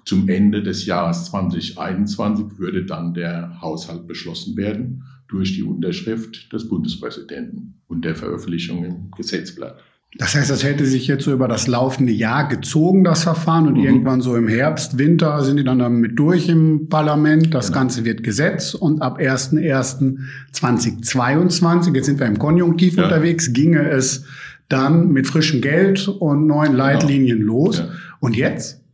zum 0.07 0.27
Ende 0.29 0.63
des 0.63 0.85
Jahres 0.85 1.25
2021, 1.25 2.57
würde 2.57 2.85
dann 2.85 3.13
der 3.13 3.59
Haushalt 3.61 4.07
beschlossen 4.07 4.55
werden 4.55 5.03
durch 5.27 5.55
die 5.55 5.63
Unterschrift 5.63 6.53
des 6.53 6.69
Bundespräsidenten 6.69 7.81
und 7.87 8.05
der 8.05 8.15
Veröffentlichung 8.15 8.85
im 8.85 9.11
Gesetzblatt. 9.11 9.83
Das 10.17 10.33
heißt, 10.33 10.49
das 10.49 10.63
hätte 10.63 10.85
sich 10.85 11.07
jetzt 11.07 11.25
so 11.25 11.33
über 11.33 11.49
das 11.49 11.67
laufende 11.67 12.13
Jahr 12.13 12.47
gezogen, 12.47 13.03
das 13.03 13.23
Verfahren, 13.23 13.67
und 13.67 13.73
mhm. 13.73 13.83
irgendwann 13.83 14.21
so 14.21 14.37
im 14.37 14.47
Herbst, 14.47 14.97
Winter 14.97 15.43
sind 15.43 15.57
die 15.57 15.65
dann 15.65 15.79
damit 15.79 16.17
durch 16.17 16.47
im 16.47 16.87
Parlament. 16.87 17.53
Das 17.53 17.67
genau. 17.67 17.79
Ganze 17.79 18.05
wird 18.05 18.23
Gesetz 18.23 18.73
und 18.73 19.01
ab 19.01 19.19
1.1.2022, 19.19 21.93
jetzt 21.93 22.05
sind 22.05 22.21
wir 22.21 22.27
im 22.27 22.39
Konjunktiv 22.39 22.95
ja. 22.95 23.03
unterwegs, 23.03 23.51
ginge 23.51 23.89
es 23.89 24.23
dann 24.69 25.11
mit 25.11 25.27
frischem 25.27 25.59
Geld 25.59 26.07
und 26.07 26.47
neuen 26.47 26.71
genau. 26.71 26.85
Leitlinien 26.85 27.39
genau. 27.39 27.65
los. 27.65 27.79
Ja. 27.79 27.89
Und 28.21 28.37
jetzt? 28.37 28.86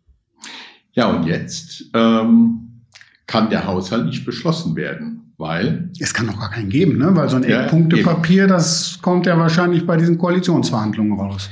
Ja, 0.94 1.08
und 1.08 1.26
jetzt 1.26 1.86
ähm, 1.94 2.84
kann 3.28 3.50
der 3.50 3.66
Haushalt 3.66 4.06
nicht 4.06 4.26
beschlossen 4.26 4.76
werden. 4.76 5.20
Weil? 5.38 5.90
Es 6.00 6.14
kann 6.14 6.28
doch 6.28 6.40
gar 6.40 6.52
keinen 6.52 6.70
geben, 6.70 7.00
ne? 7.00 7.16
Weil 7.16 7.28
so 7.28 7.38
ein 7.38 7.44
ja, 7.44 7.64
Eckpunktepapier, 7.64 8.48
das 8.48 9.00
kommt 9.02 9.26
ja 9.26 9.38
wahrscheinlich 9.38 9.86
bei 9.86 9.98
diesen 9.98 10.18
Koalitionsverhandlungen 10.18 11.20
raus. 11.20 11.50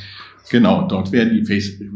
Genau, 0.52 0.88
dort 0.88 1.12
werden 1.12 1.34
die, 1.34 1.48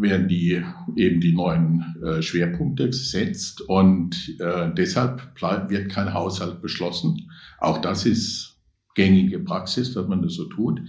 werden 0.01 0.27
die 0.27 0.63
eben 0.95 1.21
die 1.21 1.33
neuen 1.33 1.95
äh, 2.03 2.21
Schwerpunkte 2.21 2.87
gesetzt 2.87 3.61
und 3.61 4.15
äh, 4.39 4.73
deshalb 4.75 5.35
bleibt, 5.35 5.69
wird 5.69 5.91
kein 5.91 6.13
Haushalt 6.13 6.61
beschlossen. 6.61 7.29
Auch 7.59 7.79
das 7.79 8.05
ist 8.05 8.57
gängige 8.95 9.39
Praxis, 9.39 9.93
dass 9.93 10.07
man 10.07 10.21
das 10.21 10.33
so 10.33 10.45
tut. 10.45 10.81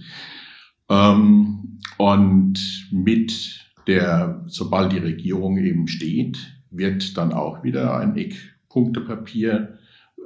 Ähm, 0.89 1.79
und 1.97 2.87
mit 2.91 3.66
der, 3.87 4.43
sobald 4.47 4.91
die 4.91 4.99
Regierung 4.99 5.57
eben 5.57 5.87
steht, 5.87 6.37
wird 6.69 7.17
dann 7.17 7.31
auch 7.31 7.63
wieder 7.63 7.97
ein 7.97 8.15
Eckpunktepapier 8.15 9.77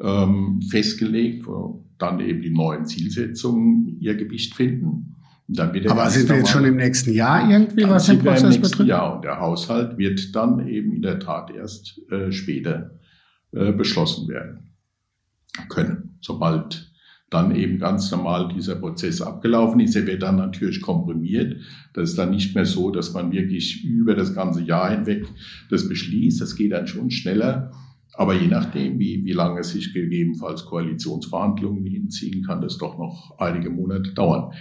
ähm, 0.01 0.61
festgelegt, 0.69 1.45
wo 1.45 1.85
dann 1.97 2.19
eben 2.19 2.41
die 2.41 2.49
neuen 2.49 2.85
Zielsetzungen 2.85 3.97
ihr 3.99 4.15
Gewicht 4.15 4.55
finden. 4.55 5.15
Aber 5.89 6.09
sind 6.09 6.29
wir 6.29 6.37
jetzt 6.37 6.49
schon 6.49 6.63
im 6.63 6.77
nächsten 6.77 7.11
Jahr 7.13 7.49
irgendwie, 7.49 7.83
was 7.87 8.05
den 8.05 8.19
Prozess 8.19 8.59
betrifft? 8.59 8.87
Ja, 8.87 9.07
und 9.07 9.23
der 9.25 9.39
Haushalt 9.39 9.97
wird 9.97 10.33
dann 10.33 10.65
eben 10.67 10.93
in 10.93 11.01
der 11.01 11.19
Tat 11.19 11.51
erst 11.51 11.99
äh, 12.09 12.31
später 12.31 12.91
äh, 13.51 13.73
beschlossen 13.73 14.29
werden 14.29 14.71
können, 15.67 16.17
sobald 16.21 16.90
dann 17.31 17.55
eben 17.55 17.79
ganz 17.79 18.11
normal 18.11 18.49
dieser 18.53 18.75
Prozess 18.75 19.21
abgelaufen 19.21 19.79
ist. 19.79 19.95
Er 19.95 20.05
wird 20.05 20.21
dann 20.21 20.35
natürlich 20.35 20.81
komprimiert. 20.81 21.55
Das 21.93 22.11
ist 22.11 22.17
dann 22.17 22.29
nicht 22.29 22.53
mehr 22.53 22.65
so, 22.65 22.91
dass 22.91 23.13
man 23.13 23.31
wirklich 23.31 23.83
über 23.85 24.13
das 24.13 24.35
ganze 24.35 24.61
Jahr 24.61 24.91
hinweg 24.91 25.25
das 25.69 25.87
beschließt. 25.87 26.41
Das 26.41 26.55
geht 26.55 26.73
dann 26.73 26.87
schon 26.87 27.09
schneller. 27.09 27.71
Aber 28.15 28.35
je 28.35 28.47
nachdem, 28.47 28.99
wie, 28.99 29.23
wie 29.23 29.31
lange 29.31 29.63
sich 29.63 29.93
gegebenenfalls 29.93 30.65
Koalitionsverhandlungen 30.65 31.85
hinziehen, 31.85 32.43
kann 32.43 32.61
das 32.61 32.77
doch 32.77 32.97
noch 32.97 33.33
einige 33.39 33.69
Monate 33.69 34.11
dauern. 34.11 34.51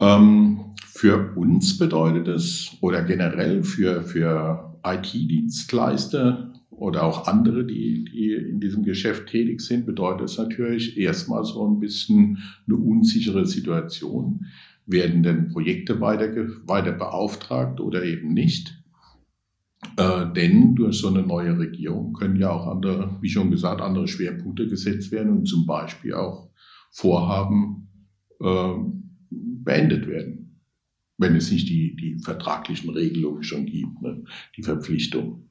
Ähm, 0.00 0.74
für 0.84 1.32
uns 1.36 1.78
bedeutet 1.78 2.26
es, 2.26 2.76
oder 2.80 3.02
generell 3.02 3.62
für, 3.62 4.02
für 4.02 4.76
IT-Dienstleister 4.84 6.52
oder 6.76 7.04
auch 7.04 7.26
andere, 7.26 7.64
die, 7.64 8.04
die 8.04 8.32
in 8.32 8.60
diesem 8.60 8.82
Geschäft 8.84 9.28
tätig 9.28 9.60
sind, 9.60 9.86
bedeutet 9.86 10.28
es 10.28 10.38
natürlich 10.38 10.98
erstmal 10.98 11.44
so 11.44 11.66
ein 11.66 11.80
bisschen 11.80 12.38
eine 12.66 12.76
unsichere 12.76 13.46
Situation. 13.46 14.46
Werden 14.84 15.22
denn 15.22 15.48
Projekte 15.48 16.00
weiter, 16.00 16.28
weiter 16.66 16.92
beauftragt 16.92 17.80
oder 17.80 18.04
eben 18.04 18.34
nicht? 18.34 18.82
Äh, 19.96 20.32
denn 20.34 20.74
durch 20.74 20.98
so 20.98 21.08
eine 21.08 21.22
neue 21.22 21.58
Regierung 21.58 22.12
können 22.12 22.36
ja 22.36 22.50
auch 22.50 22.66
andere, 22.66 23.16
wie 23.20 23.28
schon 23.28 23.50
gesagt, 23.50 23.80
andere 23.80 24.06
Schwerpunkte 24.06 24.68
gesetzt 24.68 25.10
werden 25.10 25.32
und 25.32 25.46
zum 25.46 25.66
Beispiel 25.66 26.14
auch 26.14 26.50
Vorhaben 26.92 27.88
äh, 28.40 28.74
beendet 29.30 30.06
werden, 30.06 30.60
wenn 31.18 31.36
es 31.36 31.50
nicht 31.50 31.68
die, 31.68 31.96
die 31.96 32.18
vertraglichen 32.18 32.90
Regelungen 32.90 33.42
schon 33.42 33.66
gibt, 33.66 34.02
ne? 34.02 34.24
die 34.56 34.62
Verpflichtung. 34.62 35.45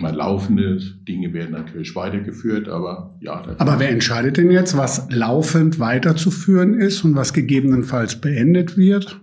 Mal 0.00 0.14
laufende 0.14 0.80
Dinge 1.06 1.32
werden 1.32 1.52
natürlich 1.52 1.94
weitergeführt, 1.94 2.68
aber 2.68 3.16
ja. 3.20 3.42
Aber 3.58 3.78
wer 3.78 3.90
entscheidet 3.90 4.36
denn 4.36 4.50
jetzt, 4.50 4.76
was 4.76 5.08
laufend 5.10 5.78
weiterzuführen 5.78 6.74
ist 6.74 7.04
und 7.04 7.14
was 7.14 7.32
gegebenenfalls 7.32 8.20
beendet 8.20 8.76
wird? 8.76 9.20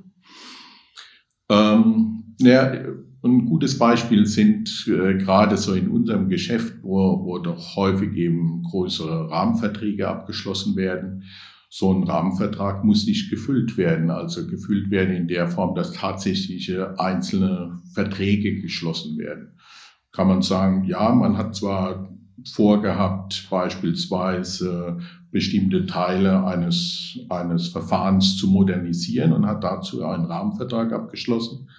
Ähm, 1.50 2.36
ja, 2.40 2.72
ein 3.24 3.46
gutes 3.46 3.78
Beispiel 3.78 4.26
sind 4.26 4.88
äh, 4.88 5.16
gerade 5.16 5.58
so 5.58 5.74
in 5.74 5.90
unserem 5.90 6.30
Geschäft, 6.30 6.76
wo, 6.82 7.24
wo 7.24 7.38
doch 7.38 7.76
häufig 7.76 8.16
eben 8.16 8.64
größere 8.64 9.30
Rahmenverträge 9.30 10.08
abgeschlossen 10.08 10.76
werden. 10.76 11.24
So 11.70 11.94
ein 11.94 12.04
Rahmenvertrag 12.04 12.84
muss 12.84 13.06
nicht 13.06 13.30
gefüllt 13.30 13.78
werden, 13.78 14.10
also 14.10 14.48
gefüllt 14.48 14.90
werden 14.90 15.16
in 15.16 15.28
der 15.28 15.48
Form, 15.48 15.76
dass 15.76 15.94
tatsächliche 15.94 17.00
einzelne 17.00 17.80
Verträge 17.94 18.60
geschlossen 18.62 19.18
werden. 19.18 19.58
Kann 20.12 20.28
man 20.28 20.42
sagen, 20.42 20.84
ja, 20.86 21.14
man 21.14 21.38
hat 21.38 21.56
zwar 21.56 22.10
vorgehabt, 22.46 23.48
beispielsweise 23.50 25.00
bestimmte 25.32 25.86
Teile 25.86 26.46
eines, 26.46 27.20
eines 27.30 27.70
Verfahrens 27.70 28.38
zu 28.38 28.48
modernisieren 28.48 29.32
und 29.32 29.46
hat 29.46 29.64
dazu 29.64 30.04
einen 30.04 30.26
Rahmenvertrag 30.26 30.92
abgeschlossen. 30.92 31.70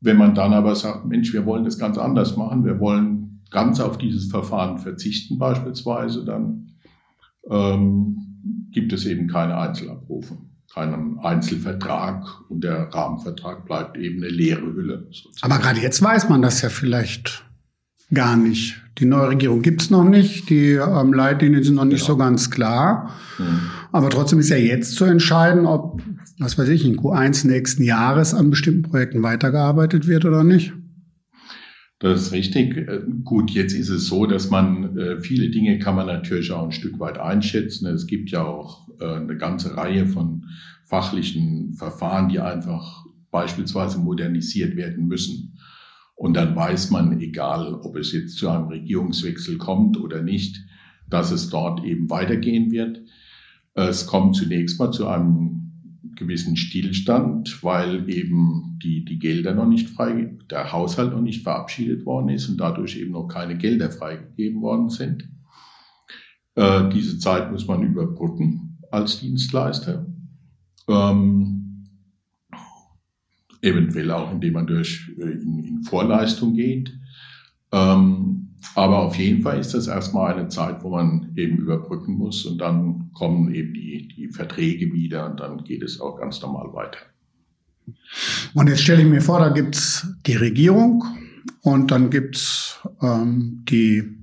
Wenn 0.00 0.16
man 0.16 0.34
dann 0.34 0.52
aber 0.52 0.74
sagt, 0.74 1.06
Mensch, 1.06 1.32
wir 1.32 1.44
wollen 1.44 1.64
das 1.64 1.78
ganz 1.78 1.98
anders 1.98 2.36
machen, 2.36 2.64
wir 2.64 2.80
wollen 2.80 3.42
ganz 3.50 3.80
auf 3.80 3.98
dieses 3.98 4.30
Verfahren 4.30 4.78
verzichten 4.78 5.38
beispielsweise, 5.38 6.24
dann 6.24 6.68
ähm, 7.50 8.68
gibt 8.70 8.92
es 8.92 9.04
eben 9.06 9.28
keine 9.28 9.56
Einzelabrufe, 9.58 10.36
keinen 10.72 11.18
Einzelvertrag 11.18 12.24
und 12.48 12.62
der 12.62 12.88
Rahmenvertrag 12.94 13.64
bleibt 13.66 13.96
eben 13.96 14.22
eine 14.22 14.28
leere 14.28 14.62
Hülle. 14.62 15.08
Sozusagen. 15.10 15.52
Aber 15.52 15.60
gerade 15.60 15.80
jetzt 15.80 16.00
weiß 16.00 16.28
man 16.28 16.42
das 16.42 16.62
ja 16.62 16.68
vielleicht 16.68 17.47
gar 18.12 18.36
nicht. 18.36 18.80
Die 18.98 19.04
neue 19.04 19.28
Regierung 19.28 19.62
gibt's 19.62 19.90
noch 19.90 20.04
nicht, 20.04 20.50
die 20.50 20.72
ähm, 20.72 21.12
Leitlinien 21.12 21.62
sind 21.62 21.76
noch 21.76 21.84
nicht 21.84 22.04
genau. 22.06 22.14
so 22.14 22.16
ganz 22.16 22.50
klar. 22.50 23.14
Mhm. 23.38 23.60
Aber 23.92 24.10
trotzdem 24.10 24.40
ist 24.40 24.48
ja 24.48 24.56
jetzt 24.56 24.96
zu 24.96 25.04
entscheiden, 25.04 25.66
ob 25.66 26.02
was 26.38 26.56
weiß 26.56 26.68
ich, 26.68 26.84
in 26.84 26.96
Q1 26.96 27.46
nächsten 27.46 27.82
Jahres 27.82 28.32
an 28.32 28.50
bestimmten 28.50 28.82
Projekten 28.82 29.22
weitergearbeitet 29.22 30.06
wird 30.06 30.24
oder 30.24 30.44
nicht? 30.44 30.72
Das 31.98 32.22
ist 32.22 32.32
richtig. 32.32 32.76
Äh, 32.76 33.00
gut, 33.24 33.50
jetzt 33.50 33.72
ist 33.72 33.88
es 33.88 34.06
so, 34.06 34.26
dass 34.26 34.50
man 34.50 34.96
äh, 34.96 35.20
viele 35.20 35.50
Dinge 35.50 35.78
kann 35.80 35.96
man 35.96 36.06
natürlich 36.06 36.52
auch 36.52 36.64
ein 36.64 36.72
Stück 36.72 37.00
weit 37.00 37.18
einschätzen. 37.18 37.86
Es 37.86 38.06
gibt 38.06 38.30
ja 38.30 38.44
auch 38.44 38.88
äh, 39.00 39.16
eine 39.16 39.36
ganze 39.36 39.76
Reihe 39.76 40.06
von 40.06 40.44
fachlichen 40.84 41.74
Verfahren, 41.74 42.28
die 42.28 42.38
einfach 42.38 43.04
beispielsweise 43.30 43.98
modernisiert 43.98 44.76
werden 44.76 45.08
müssen. 45.08 45.47
Und 46.18 46.34
dann 46.34 46.56
weiß 46.56 46.90
man, 46.90 47.20
egal 47.20 47.74
ob 47.74 47.94
es 47.94 48.12
jetzt 48.12 48.38
zu 48.38 48.48
einem 48.48 48.66
Regierungswechsel 48.66 49.56
kommt 49.56 49.96
oder 49.96 50.20
nicht, 50.20 50.60
dass 51.08 51.30
es 51.30 51.48
dort 51.48 51.84
eben 51.84 52.10
weitergehen 52.10 52.72
wird. 52.72 53.00
Es 53.74 54.08
kommt 54.08 54.34
zunächst 54.34 54.80
mal 54.80 54.90
zu 54.90 55.06
einem 55.06 55.70
gewissen 56.16 56.56
Stillstand, 56.56 57.62
weil 57.62 58.10
eben 58.10 58.80
die, 58.82 59.04
die 59.04 59.20
Gelder 59.20 59.54
noch 59.54 59.68
nicht 59.68 59.90
frei, 59.90 60.36
der 60.50 60.72
Haushalt 60.72 61.12
noch 61.12 61.20
nicht 61.20 61.44
verabschiedet 61.44 62.04
worden 62.04 62.30
ist 62.30 62.48
und 62.48 62.56
dadurch 62.56 62.96
eben 62.96 63.12
noch 63.12 63.28
keine 63.28 63.56
Gelder 63.56 63.92
freigegeben 63.92 64.60
worden 64.60 64.90
sind. 64.90 65.28
Äh, 66.56 66.88
diese 66.88 67.20
Zeit 67.20 67.52
muss 67.52 67.68
man 67.68 67.84
überbrücken 67.84 68.80
als 68.90 69.20
Dienstleister. 69.20 70.04
Ähm, 70.88 71.67
eventuell 73.62 74.10
auch, 74.10 74.32
indem 74.32 74.54
man 74.54 74.66
durch 74.66 75.10
äh, 75.18 75.22
in, 75.22 75.64
in 75.64 75.82
Vorleistung 75.82 76.54
geht. 76.54 76.92
Ähm, 77.72 78.48
aber 78.74 78.98
auf 78.98 79.16
jeden 79.16 79.42
Fall 79.42 79.58
ist 79.58 79.74
das 79.74 79.86
erstmal 79.86 80.34
eine 80.34 80.48
Zeit, 80.48 80.82
wo 80.82 80.90
man 80.90 81.32
eben 81.36 81.58
überbrücken 81.58 82.14
muss 82.14 82.44
und 82.44 82.58
dann 82.58 83.10
kommen 83.12 83.54
eben 83.54 83.74
die, 83.74 84.08
die 84.08 84.28
Verträge 84.28 84.92
wieder 84.92 85.30
und 85.30 85.40
dann 85.40 85.64
geht 85.64 85.82
es 85.82 86.00
auch 86.00 86.18
ganz 86.18 86.40
normal 86.42 86.72
weiter. 86.72 86.98
Und 88.54 88.68
jetzt 88.68 88.82
stelle 88.82 89.02
ich 89.02 89.08
mir 89.08 89.20
vor, 89.20 89.40
da 89.40 89.48
gibt's 89.50 90.06
die 90.26 90.34
Regierung 90.34 91.04
und 91.62 91.90
dann 91.90 92.10
gibt's 92.10 92.80
ähm, 93.00 93.64
die 93.68 94.18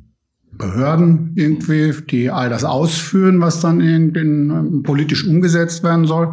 Behörden 0.57 1.31
irgendwie, 1.35 1.93
die 2.09 2.29
all 2.29 2.49
das 2.49 2.63
ausführen, 2.63 3.41
was 3.41 3.59
dann 3.59 3.81
in, 3.81 4.15
in, 4.15 4.49
ähm, 4.49 4.83
politisch 4.83 5.27
umgesetzt 5.27 5.83
werden 5.83 6.05
soll. 6.05 6.31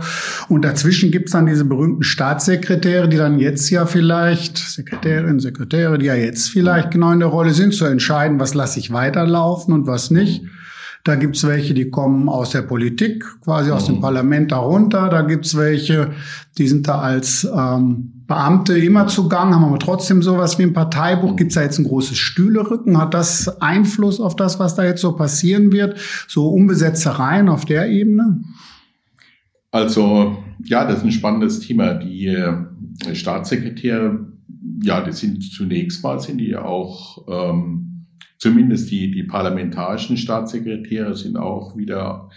Und 0.48 0.64
dazwischen 0.64 1.10
gibt's 1.10 1.32
dann 1.32 1.46
diese 1.46 1.64
berühmten 1.64 2.02
Staatssekretäre, 2.02 3.08
die 3.08 3.16
dann 3.16 3.38
jetzt 3.38 3.68
ja 3.70 3.86
vielleicht, 3.86 4.58
Sekretärinnen, 4.58 5.40
Sekretäre, 5.40 5.98
die 5.98 6.06
ja 6.06 6.14
jetzt 6.14 6.50
vielleicht 6.50 6.90
genau 6.90 7.12
in 7.12 7.20
der 7.20 7.28
Rolle 7.28 7.52
sind, 7.52 7.74
zu 7.74 7.84
entscheiden, 7.84 8.38
was 8.38 8.54
lasse 8.54 8.78
ich 8.78 8.92
weiterlaufen 8.92 9.74
und 9.74 9.86
was 9.86 10.10
nicht. 10.10 10.44
Da 11.04 11.16
gibt's 11.16 11.44
welche, 11.44 11.74
die 11.74 11.90
kommen 11.90 12.28
aus 12.28 12.50
der 12.50 12.62
Politik, 12.62 13.24
quasi 13.42 13.72
aus 13.72 13.88
mhm. 13.88 13.94
dem 13.94 14.00
Parlament 14.02 14.52
darunter. 14.52 15.08
Da 15.08 15.22
gibt's 15.22 15.56
welche, 15.56 16.12
die 16.58 16.68
sind 16.68 16.86
da 16.86 17.00
als 17.00 17.44
ähm, 17.44 18.21
Beamte 18.32 18.78
immer 18.78 19.08
zugang, 19.08 19.54
haben 19.54 19.64
aber 19.64 19.78
trotzdem 19.78 20.22
sowas 20.22 20.58
wie 20.58 20.62
ein 20.62 20.72
Parteibuch. 20.72 21.36
Gibt's 21.36 21.54
da 21.54 21.62
jetzt 21.62 21.78
ein 21.78 21.84
großes 21.84 22.16
Stühlerücken? 22.16 22.96
Hat 22.96 23.12
das 23.12 23.60
Einfluss 23.60 24.20
auf 24.20 24.36
das, 24.36 24.58
was 24.58 24.74
da 24.74 24.84
jetzt 24.84 25.02
so 25.02 25.12
passieren 25.12 25.70
wird? 25.70 26.00
So 26.28 26.48
Umbesetzereien 26.48 27.50
auf 27.50 27.66
der 27.66 27.90
Ebene? 27.90 28.42
Also 29.70 30.38
ja, 30.64 30.86
das 30.86 30.98
ist 30.98 31.04
ein 31.04 31.12
spannendes 31.12 31.60
Thema. 31.60 31.92
Die 31.92 32.26
äh, 32.28 32.54
Staatssekretäre, 33.12 34.26
ja, 34.82 35.02
die 35.02 35.12
sind 35.12 35.42
zunächst 35.42 36.02
mal, 36.02 36.18
sind 36.18 36.38
die 36.38 36.56
auch, 36.56 37.26
ähm, 37.28 38.06
zumindest 38.38 38.90
die, 38.90 39.10
die 39.10 39.24
parlamentarischen 39.24 40.16
Staatssekretäre 40.16 41.14
sind 41.16 41.36
auch 41.36 41.76
wieder, 41.76 42.30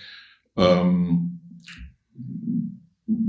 ähm, 0.58 1.40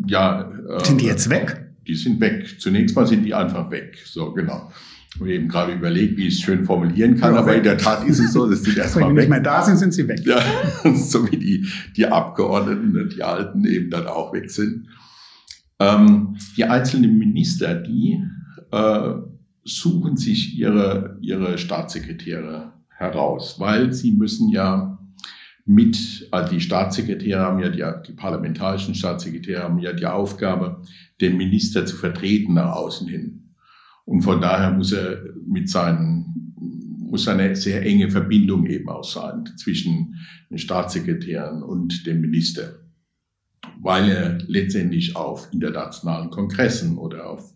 ja. 0.08 0.50
Äh, 0.68 0.85
sind 0.85 1.00
die 1.00 1.06
jetzt 1.06 1.30
weg? 1.30 1.65
Die 1.87 1.95
sind 1.95 2.21
weg. 2.21 2.57
Zunächst 2.59 2.97
mal 2.97 3.07
sind 3.07 3.25
die 3.25 3.35
einfach 3.35 3.71
weg. 3.71 3.99
So, 4.05 4.33
genau. 4.33 4.71
Ich 5.14 5.23
eben 5.23 5.49
gerade 5.49 5.73
überlegt, 5.73 6.16
wie 6.19 6.26
ich 6.26 6.35
es 6.35 6.40
schön 6.40 6.66
formulieren 6.66 7.16
kann, 7.16 7.35
ja, 7.35 7.40
aber 7.40 7.57
in 7.57 7.62
der 7.62 7.78
Tat 7.78 8.07
ist 8.07 8.19
es 8.19 8.33
so, 8.33 8.49
dass 8.49 8.62
die 8.64 8.76
erstmal 8.76 9.09
Wenn 9.09 9.14
die 9.14 9.21
nicht 9.23 9.31
mehr 9.31 9.40
da 9.40 9.62
sind, 9.62 9.78
sind 9.78 9.95
sie 9.95 10.07
weg. 10.09 10.21
Ja, 10.25 10.40
so 10.95 11.31
wie 11.31 11.38
die, 11.38 11.66
die 11.97 12.07
Abgeordneten, 12.07 13.11
die 13.14 13.23
Alten 13.23 13.64
eben 13.64 13.90
dann 13.90 14.07
auch 14.07 14.33
weg 14.35 14.50
sind. 14.50 14.88
Ähm, 15.78 16.37
die 16.57 16.64
einzelnen 16.64 17.16
Minister, 17.19 17.75
die 17.75 18.23
äh, 18.73 19.14
suchen 19.64 20.16
sich 20.16 20.59
ihre, 20.59 21.19
ihre 21.21 21.59
Staatssekretäre 21.59 22.73
heraus, 22.88 23.57
weil 23.59 23.93
sie 23.93 24.12
müssen 24.12 24.49
ja 24.50 24.95
mit, 25.66 26.28
also 26.30 26.54
die 26.54 26.61
Staatssekretäre 26.61 27.40
haben 27.40 27.58
ja, 27.58 27.68
die, 27.68 27.85
die 28.06 28.12
parlamentarischen 28.12 28.94
Staatssekretäre 28.94 29.64
haben 29.64 29.78
ja 29.78 29.92
die 29.92 30.06
Aufgabe, 30.06 30.82
den 31.20 31.37
Minister 31.37 31.85
zu 31.87 31.96
vertreten 31.96 32.54
nach 32.54 32.76
außen 32.76 33.08
hin. 33.08 33.54
Und 34.04 34.23
von 34.23 34.40
daher 34.40 34.70
muss 34.70 34.92
er 34.92 35.25
mit 35.46 35.68
seinen, 35.68 36.54
muss 37.00 37.26
eine 37.26 37.56
sehr 37.56 37.85
enge 37.85 38.11
Verbindung 38.11 38.66
eben 38.66 38.88
auch 38.88 39.04
sein 39.04 39.44
zwischen 39.56 40.14
den 40.50 40.58
Staatssekretären 40.58 41.62
und 41.62 42.06
dem 42.06 42.20
Minister 42.20 42.76
weil 43.80 44.08
er 44.11 44.38
letztendlich 44.46 45.16
auf 45.16 45.49
internationalen 45.52 46.30
Kongressen 46.30 46.99
oder 46.99 47.30
auf, 47.30 47.54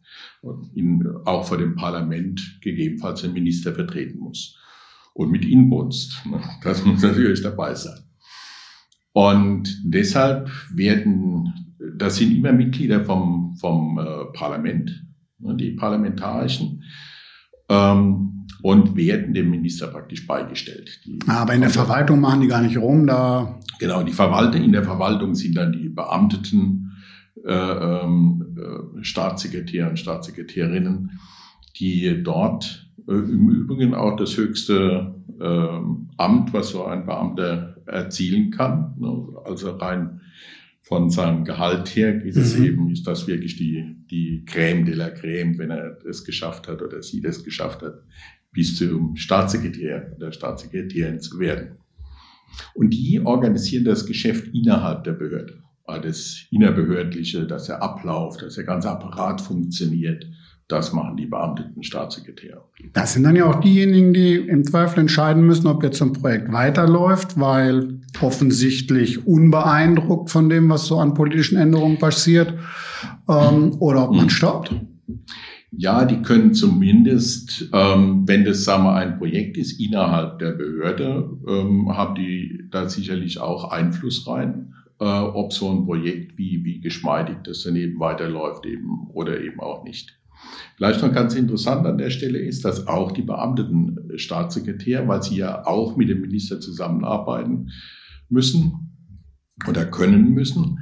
in, 0.74 1.04
auch 1.24 1.46
vor 1.46 1.58
dem 1.58 1.74
Parlament 1.74 2.58
gegebenenfalls 2.62 3.22
den 3.22 3.32
Minister 3.32 3.74
vertreten 3.74 4.18
muss. 4.18 4.56
Und 5.14 5.30
mit 5.30 5.44
Inbrunst. 5.44 6.22
Das 6.62 6.84
muss 6.84 7.02
natürlich 7.02 7.42
dabei 7.42 7.74
sein. 7.74 7.98
Und 9.12 9.80
deshalb 9.84 10.50
werden, 10.72 11.52
das 11.96 12.16
sind 12.16 12.36
immer 12.36 12.52
Mitglieder 12.52 13.04
vom, 13.04 13.56
vom 13.56 13.98
äh, 13.98 14.32
Parlament, 14.32 15.04
ne, 15.38 15.56
die 15.56 15.72
parlamentarischen. 15.72 16.84
Ähm, 17.68 18.46
und 18.62 18.96
werden 18.96 19.32
dem 19.32 19.50
Minister 19.50 19.86
praktisch 19.86 20.26
beigestellt. 20.26 21.00
Die 21.06 21.18
Aber 21.26 21.54
in 21.54 21.62
der 21.62 21.70
Verwaltung 21.70 22.20
machen 22.20 22.42
die 22.42 22.48
gar 22.48 22.60
nicht 22.60 22.76
rum, 22.76 23.06
da. 23.06 23.58
Genau, 23.78 24.02
die 24.02 24.12
Verwaltung, 24.12 24.62
in 24.62 24.72
der 24.72 24.84
Verwaltung 24.84 25.34
sind 25.34 25.56
dann 25.56 25.72
die 25.72 25.88
Beamteten, 25.88 26.92
äh, 27.44 27.52
ähm, 27.52 28.56
äh, 28.58 29.02
Staatssekretäre 29.02 29.88
und 29.88 29.98
Staatssekretärinnen, 29.98 31.18
die 31.78 32.22
dort 32.22 32.89
im 33.14 33.50
Übrigen 33.50 33.94
auch 33.94 34.16
das 34.16 34.36
höchste 34.36 35.14
äh, 35.40 35.68
Amt, 36.16 36.52
was 36.52 36.70
so 36.70 36.84
ein 36.84 37.06
Beamter 37.06 37.76
erzielen 37.86 38.50
kann, 38.50 38.94
ne? 38.98 39.26
also 39.44 39.70
rein 39.76 40.20
von 40.82 41.10
seinem 41.10 41.44
Gehalt 41.44 41.94
her 41.94 42.14
geht 42.14 42.36
es 42.36 42.58
mhm. 42.58 42.64
eben, 42.64 42.90
ist 42.90 43.06
das 43.06 43.26
wirklich 43.26 43.56
die, 43.56 43.96
die 44.10 44.44
Crème 44.44 44.84
de 44.84 44.94
la 44.94 45.08
Crème, 45.08 45.56
wenn 45.58 45.70
er 45.70 45.98
es 46.04 46.24
geschafft 46.24 46.66
hat 46.68 46.82
oder 46.82 47.02
sie 47.02 47.20
das 47.20 47.44
geschafft 47.44 47.82
hat, 47.82 48.02
bis 48.52 48.76
zum 48.76 49.14
Staatssekretär 49.14 50.12
oder 50.16 50.32
Staatssekretärin 50.32 51.20
zu 51.20 51.38
werden. 51.38 51.76
Und 52.74 52.90
die 52.90 53.20
organisieren 53.24 53.84
das 53.84 54.06
Geschäft 54.06 54.48
innerhalb 54.52 55.04
der 55.04 55.12
Behörde. 55.12 55.62
Das 56.02 56.46
Innerbehördliche, 56.50 57.46
dass 57.46 57.66
der 57.66 57.82
Ablauf, 57.82 58.36
dass 58.36 58.54
der 58.54 58.64
ganze 58.64 58.90
Apparat 58.90 59.40
funktioniert, 59.40 60.24
das 60.70 60.92
machen 60.92 61.16
die 61.16 61.26
beamteten 61.26 61.82
Staatssekretäre. 61.82 62.62
Das 62.92 63.14
sind 63.14 63.24
dann 63.24 63.36
ja 63.36 63.46
auch 63.46 63.60
diejenigen, 63.60 64.14
die 64.14 64.36
im 64.36 64.64
Zweifel 64.64 65.00
entscheiden 65.00 65.44
müssen, 65.44 65.66
ob 65.66 65.82
jetzt 65.82 66.00
ein 66.00 66.12
Projekt 66.12 66.52
weiterläuft, 66.52 67.38
weil 67.38 68.00
offensichtlich 68.20 69.26
unbeeindruckt 69.26 70.30
von 70.30 70.48
dem, 70.48 70.68
was 70.68 70.86
so 70.86 70.98
an 70.98 71.14
politischen 71.14 71.58
Änderungen 71.58 71.98
passiert, 71.98 72.54
ähm, 73.28 73.76
oder 73.80 74.04
ob 74.04 74.10
man 74.12 74.22
hm. 74.22 74.30
stoppt. 74.30 74.74
Ja, 75.72 76.04
die 76.04 76.20
können 76.22 76.52
zumindest, 76.52 77.68
ähm, 77.72 78.24
wenn 78.26 78.44
das 78.44 78.64
sagen 78.64 78.84
wir, 78.84 78.94
ein 78.94 79.18
Projekt 79.18 79.56
ist 79.56 79.80
innerhalb 79.80 80.38
der 80.40 80.52
Behörde, 80.52 81.30
ähm, 81.46 81.96
haben 81.96 82.16
die 82.16 82.64
da 82.70 82.88
sicherlich 82.88 83.40
auch 83.40 83.70
Einfluss 83.70 84.26
rein, 84.26 84.74
äh, 84.98 85.04
ob 85.04 85.52
so 85.52 85.70
ein 85.70 85.84
Projekt, 85.84 86.36
wie, 86.36 86.64
wie 86.64 86.80
geschmeidig 86.80 87.36
das 87.44 87.62
dann 87.62 87.76
eben 87.76 88.00
weiterläuft 88.00 88.66
eben 88.66 89.08
oder 89.12 89.40
eben 89.40 89.60
auch 89.60 89.84
nicht. 89.84 90.19
Vielleicht 90.76 91.02
noch 91.02 91.12
ganz 91.12 91.34
interessant 91.34 91.86
an 91.86 91.98
der 91.98 92.10
Stelle 92.10 92.38
ist, 92.38 92.64
dass 92.64 92.86
auch 92.86 93.12
die 93.12 93.22
beamteten 93.22 94.12
Staatssekretär, 94.16 95.06
weil 95.06 95.22
sie 95.22 95.36
ja 95.36 95.66
auch 95.66 95.96
mit 95.96 96.08
dem 96.08 96.22
Minister 96.22 96.60
zusammenarbeiten 96.60 97.70
müssen 98.28 98.90
oder 99.68 99.84
können 99.84 100.32
müssen, 100.32 100.78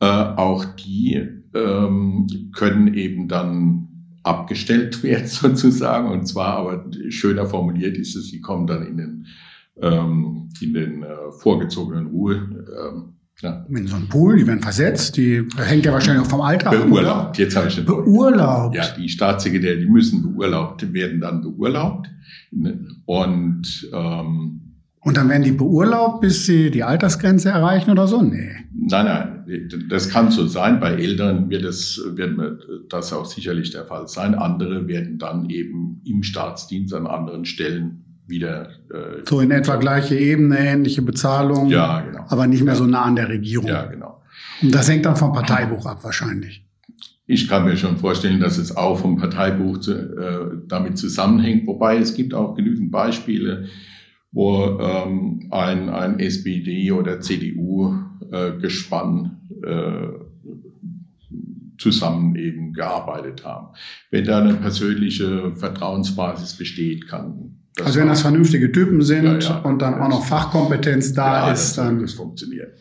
äh, 0.00 0.06
auch 0.06 0.64
die 0.64 1.28
ähm, 1.54 2.26
können 2.52 2.94
eben 2.94 3.28
dann 3.28 3.88
abgestellt 4.22 5.02
werden 5.02 5.26
sozusagen. 5.26 6.08
Und 6.08 6.26
zwar 6.26 6.56
aber 6.58 6.90
schöner 7.08 7.46
formuliert 7.46 7.96
ist 7.96 8.16
es, 8.16 8.28
sie 8.28 8.40
kommen 8.40 8.66
dann 8.66 8.86
in 8.86 8.96
den, 8.96 9.26
ähm, 9.80 10.48
in 10.60 10.74
den 10.74 11.02
äh, 11.02 11.30
vorgezogenen 11.38 12.08
Ruhe. 12.08 12.34
Ähm, 12.36 13.17
ja. 13.42 13.66
In 13.68 13.86
so 13.86 13.96
einem 13.96 14.08
Pool, 14.08 14.36
die 14.36 14.46
werden 14.46 14.60
versetzt, 14.60 15.16
die 15.16 15.44
hängt 15.56 15.84
ja 15.84 15.92
wahrscheinlich 15.92 16.26
auch 16.26 16.30
vom 16.30 16.40
Alter 16.40 16.70
ab. 16.70 16.88
Beurlaubt, 16.88 17.38
jetzt 17.38 17.56
habe 17.56 17.68
ich 17.68 17.76
den 17.76 17.84
Beurlaubt. 17.84 18.74
Ja, 18.74 18.84
die 18.96 19.08
Staatssekretäre, 19.08 19.78
die 19.78 19.86
müssen 19.86 20.22
beurlaubt, 20.22 20.92
werden 20.92 21.20
dann 21.20 21.42
beurlaubt. 21.42 22.08
Und 23.06 23.90
ähm, 23.92 24.60
und 25.00 25.16
dann 25.16 25.28
werden 25.28 25.44
die 25.44 25.52
beurlaubt, 25.52 26.20
bis 26.20 26.44
sie 26.44 26.70
die 26.70 26.82
Altersgrenze 26.82 27.50
erreichen 27.50 27.90
oder 27.90 28.06
so? 28.06 28.20
Nee. 28.20 28.50
Nein, 28.74 29.06
nein, 29.06 29.68
das 29.88 30.10
kann 30.10 30.30
so 30.30 30.46
sein. 30.46 30.80
Bei 30.80 30.92
Eltern 30.92 31.48
wird 31.48 31.64
das, 31.64 32.00
wird 32.14 32.36
das 32.90 33.12
auch 33.12 33.24
sicherlich 33.24 33.70
der 33.70 33.86
Fall 33.86 34.08
sein. 34.08 34.34
Andere 34.34 34.88
werden 34.88 35.18
dann 35.18 35.48
eben 35.50 36.00
im 36.04 36.22
Staatsdienst 36.22 36.92
an 36.94 37.06
anderen 37.06 37.44
Stellen 37.44 38.07
wieder. 38.28 38.70
Äh, 38.92 39.22
so 39.28 39.40
in 39.40 39.50
etwa 39.50 39.76
gleiche 39.76 40.16
Ebene, 40.16 40.58
ähnliche 40.58 41.02
Bezahlung. 41.02 41.68
Ja, 41.68 42.00
genau. 42.00 42.24
Aber 42.28 42.46
nicht 42.46 42.62
mehr 42.62 42.74
so 42.74 42.86
nah 42.86 43.02
an 43.02 43.16
der 43.16 43.28
Regierung. 43.28 43.68
Ja, 43.68 43.84
genau. 43.86 44.22
Und 44.62 44.74
das 44.74 44.88
hängt 44.88 45.04
dann 45.06 45.16
vom 45.16 45.32
Parteibuch 45.32 45.86
ab 45.86 46.02
wahrscheinlich. 46.02 46.64
Ich 47.26 47.46
kann 47.46 47.66
mir 47.66 47.76
schon 47.76 47.98
vorstellen, 47.98 48.40
dass 48.40 48.56
es 48.56 48.74
auch 48.76 48.98
vom 48.98 49.18
Parteibuch 49.18 49.78
zu, 49.78 49.92
äh, 49.92 50.56
damit 50.66 50.96
zusammenhängt. 50.96 51.66
Wobei 51.66 51.98
es 51.98 52.14
gibt 52.14 52.32
auch 52.32 52.54
genügend 52.54 52.90
Beispiele, 52.90 53.66
wo 54.32 54.78
ähm, 54.80 55.46
ein, 55.50 55.90
ein 55.90 56.18
SPD- 56.20 56.90
oder 56.90 57.20
CDU-Gespann 57.20 59.40
äh, 59.62 59.70
äh, 59.70 60.08
zusammen 61.76 62.34
eben 62.36 62.72
gearbeitet 62.72 63.44
haben. 63.44 63.74
Wenn 64.10 64.24
da 64.24 64.40
eine 64.40 64.54
persönliche 64.54 65.54
Vertrauensbasis 65.54 66.54
besteht, 66.54 67.08
kann 67.08 67.57
das 67.78 67.88
Also 67.88 68.00
wenn 68.00 68.08
das 68.08 68.22
vernünftige 68.22 68.70
Typen 68.70 69.02
sind 69.02 69.24
ja, 69.24 69.38
ja, 69.38 69.58
und 69.60 69.80
dann 69.80 69.94
auch 69.94 70.08
noch 70.08 70.24
Fachkompetenz 70.24 71.12
da 71.12 71.46
ja, 71.46 71.52
ist, 71.52 71.78
dann 71.78 72.00
das 72.00 72.14
funktioniert. 72.14 72.72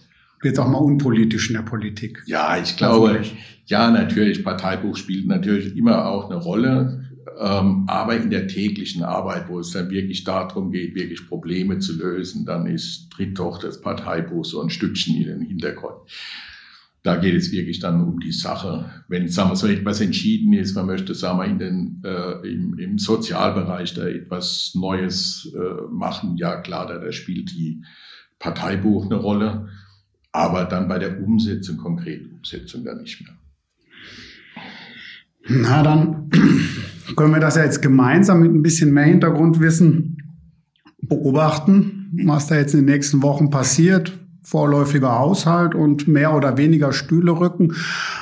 Wird 0.41 0.59
auch 0.59 0.67
mal 0.67 0.77
unpolitisch 0.77 1.49
in 1.49 1.55
der 1.55 1.63
Politik. 1.63 2.21
Ja, 2.27 2.57
ich 2.61 2.77
glaube, 2.77 3.21
ja, 3.65 3.89
natürlich, 3.89 4.43
Parteibuch 4.43 4.95
spielt 4.95 5.27
natürlich 5.27 5.75
immer 5.75 6.05
auch 6.05 6.29
eine 6.29 6.39
Rolle. 6.39 7.03
Ähm, 7.39 7.83
aber 7.87 8.15
in 8.15 8.29
der 8.29 8.47
täglichen 8.47 9.03
Arbeit, 9.03 9.47
wo 9.49 9.59
es 9.59 9.71
dann 9.71 9.89
wirklich 9.89 10.23
darum 10.23 10.71
geht, 10.71 10.95
wirklich 10.95 11.27
Probleme 11.27 11.79
zu 11.79 11.95
lösen, 11.95 12.45
dann 12.45 12.65
ist, 12.65 13.11
tritt 13.11 13.37
doch 13.37 13.59
das 13.59 13.81
Parteibuch 13.81 14.45
so 14.45 14.61
ein 14.61 14.69
Stückchen 14.69 15.15
in 15.17 15.27
den 15.27 15.41
Hintergrund. 15.41 15.97
Da 17.03 17.15
geht 17.17 17.35
es 17.35 17.51
wirklich 17.51 17.79
dann 17.79 18.01
um 18.01 18.19
die 18.19 18.31
Sache. 18.31 18.91
Wenn 19.07 19.27
sagen 19.27 19.51
wir, 19.51 19.55
so 19.55 19.67
etwas 19.67 20.01
entschieden 20.01 20.53
ist, 20.53 20.75
man 20.75 20.87
möchte 20.87 21.15
sagen 21.15 21.39
wir, 21.39 21.45
in 21.45 21.59
den, 21.59 22.01
äh, 22.03 22.47
im, 22.47 22.77
im 22.77 22.97
Sozialbereich 22.97 23.93
da 23.93 24.07
etwas 24.07 24.73
Neues 24.75 25.51
äh, 25.55 25.91
machen, 25.91 26.37
ja 26.37 26.59
klar, 26.61 26.87
da, 26.87 26.97
da 26.97 27.11
spielt 27.11 27.51
die 27.51 27.83
Parteibuch 28.39 29.05
eine 29.05 29.15
Rolle, 29.15 29.69
aber 30.31 30.65
dann 30.65 30.87
bei 30.87 30.99
der 30.99 31.21
Umsetzung, 31.23 31.77
konkreten 31.77 32.35
Umsetzung 32.35 32.83
dann 32.83 33.01
nicht 33.01 33.21
mehr. 33.21 33.33
Na, 35.49 35.81
dann 35.81 36.29
können 37.15 37.33
wir 37.33 37.39
das 37.39 37.55
ja 37.55 37.63
jetzt 37.63 37.81
gemeinsam 37.81 38.41
mit 38.41 38.51
ein 38.51 38.61
bisschen 38.61 38.93
mehr 38.93 39.05
Hintergrundwissen 39.05 40.17
beobachten. 41.01 42.19
was 42.25 42.47
da 42.47 42.55
jetzt 42.55 42.73
in 42.73 42.81
den 42.81 42.93
nächsten 42.93 43.21
Wochen 43.21 43.49
passiert 43.49 44.17
vorläufiger 44.47 45.19
Haushalt 45.19 45.75
und 45.75 46.07
mehr 46.07 46.33
oder 46.33 46.55
weniger 46.55 46.93
Stühle 46.93 47.37
rücken. 47.37 47.75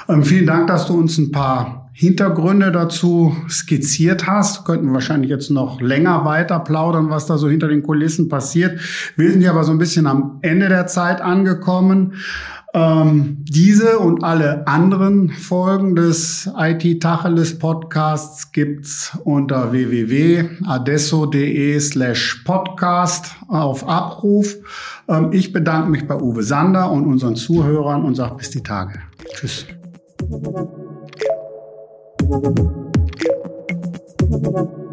Ähm, 0.10 0.24
vielen 0.24 0.48
Dank, 0.48 0.66
dass 0.66 0.88
du 0.88 0.98
uns 0.98 1.20
ein 1.20 1.32
paar 1.32 1.92
Hintergründe 1.94 2.72
dazu 2.72 3.36
skizziert 3.48 4.26
hast. 4.26 4.66
Könnten 4.66 4.92
wahrscheinlich 4.92 5.30
jetzt 5.30 5.52
noch 5.52 5.80
länger 5.82 6.26
weiter 6.26 6.60
plaudern, 6.60 7.12
was 7.12 7.28
da 7.28 7.38
so 7.38 7.48
hinter 7.48 7.68
den 7.68 7.84
Kulissen 7.84 8.28
passiert. 8.28 8.80
Wir 9.16 9.32
sind 9.32 9.42
ja 9.42 9.52
aber 9.52 9.64
so 9.64 9.72
ein 9.72 9.78
bisschen 9.78 10.08
am 10.08 10.40
Ende 10.42 10.68
der 10.68 10.88
Zeit 10.88 11.22
angekommen. 11.22 12.14
Ähm, 12.76 13.38
diese 13.40 14.00
und 14.00 14.26
alle 14.26 14.68
anderen 14.68 15.30
Folgen 15.30 15.96
des 15.96 16.52
IT 16.58 17.02
Tacheles 17.02 17.58
Podcasts 17.58 18.52
gibt's 18.52 19.18
unter 19.24 19.72
www.adesso.de 19.72 21.80
slash 21.80 22.44
podcast 22.44 23.34
auf 23.48 23.88
Abruf. 23.88 24.58
Ähm, 25.08 25.30
ich 25.32 25.54
bedanke 25.54 25.90
mich 25.90 26.06
bei 26.06 26.20
Uwe 26.20 26.44
Sander 26.44 26.92
und 26.92 27.08
unseren 27.08 27.38
Zuhörern 27.38 28.04
und 28.04 28.16
sage 28.16 28.36
bis 28.36 28.52
die 28.52 28.62
Tage. 28.62 29.00
Tschüss. 29.34 29.66
Thank 34.28 34.58
you. 34.58 34.85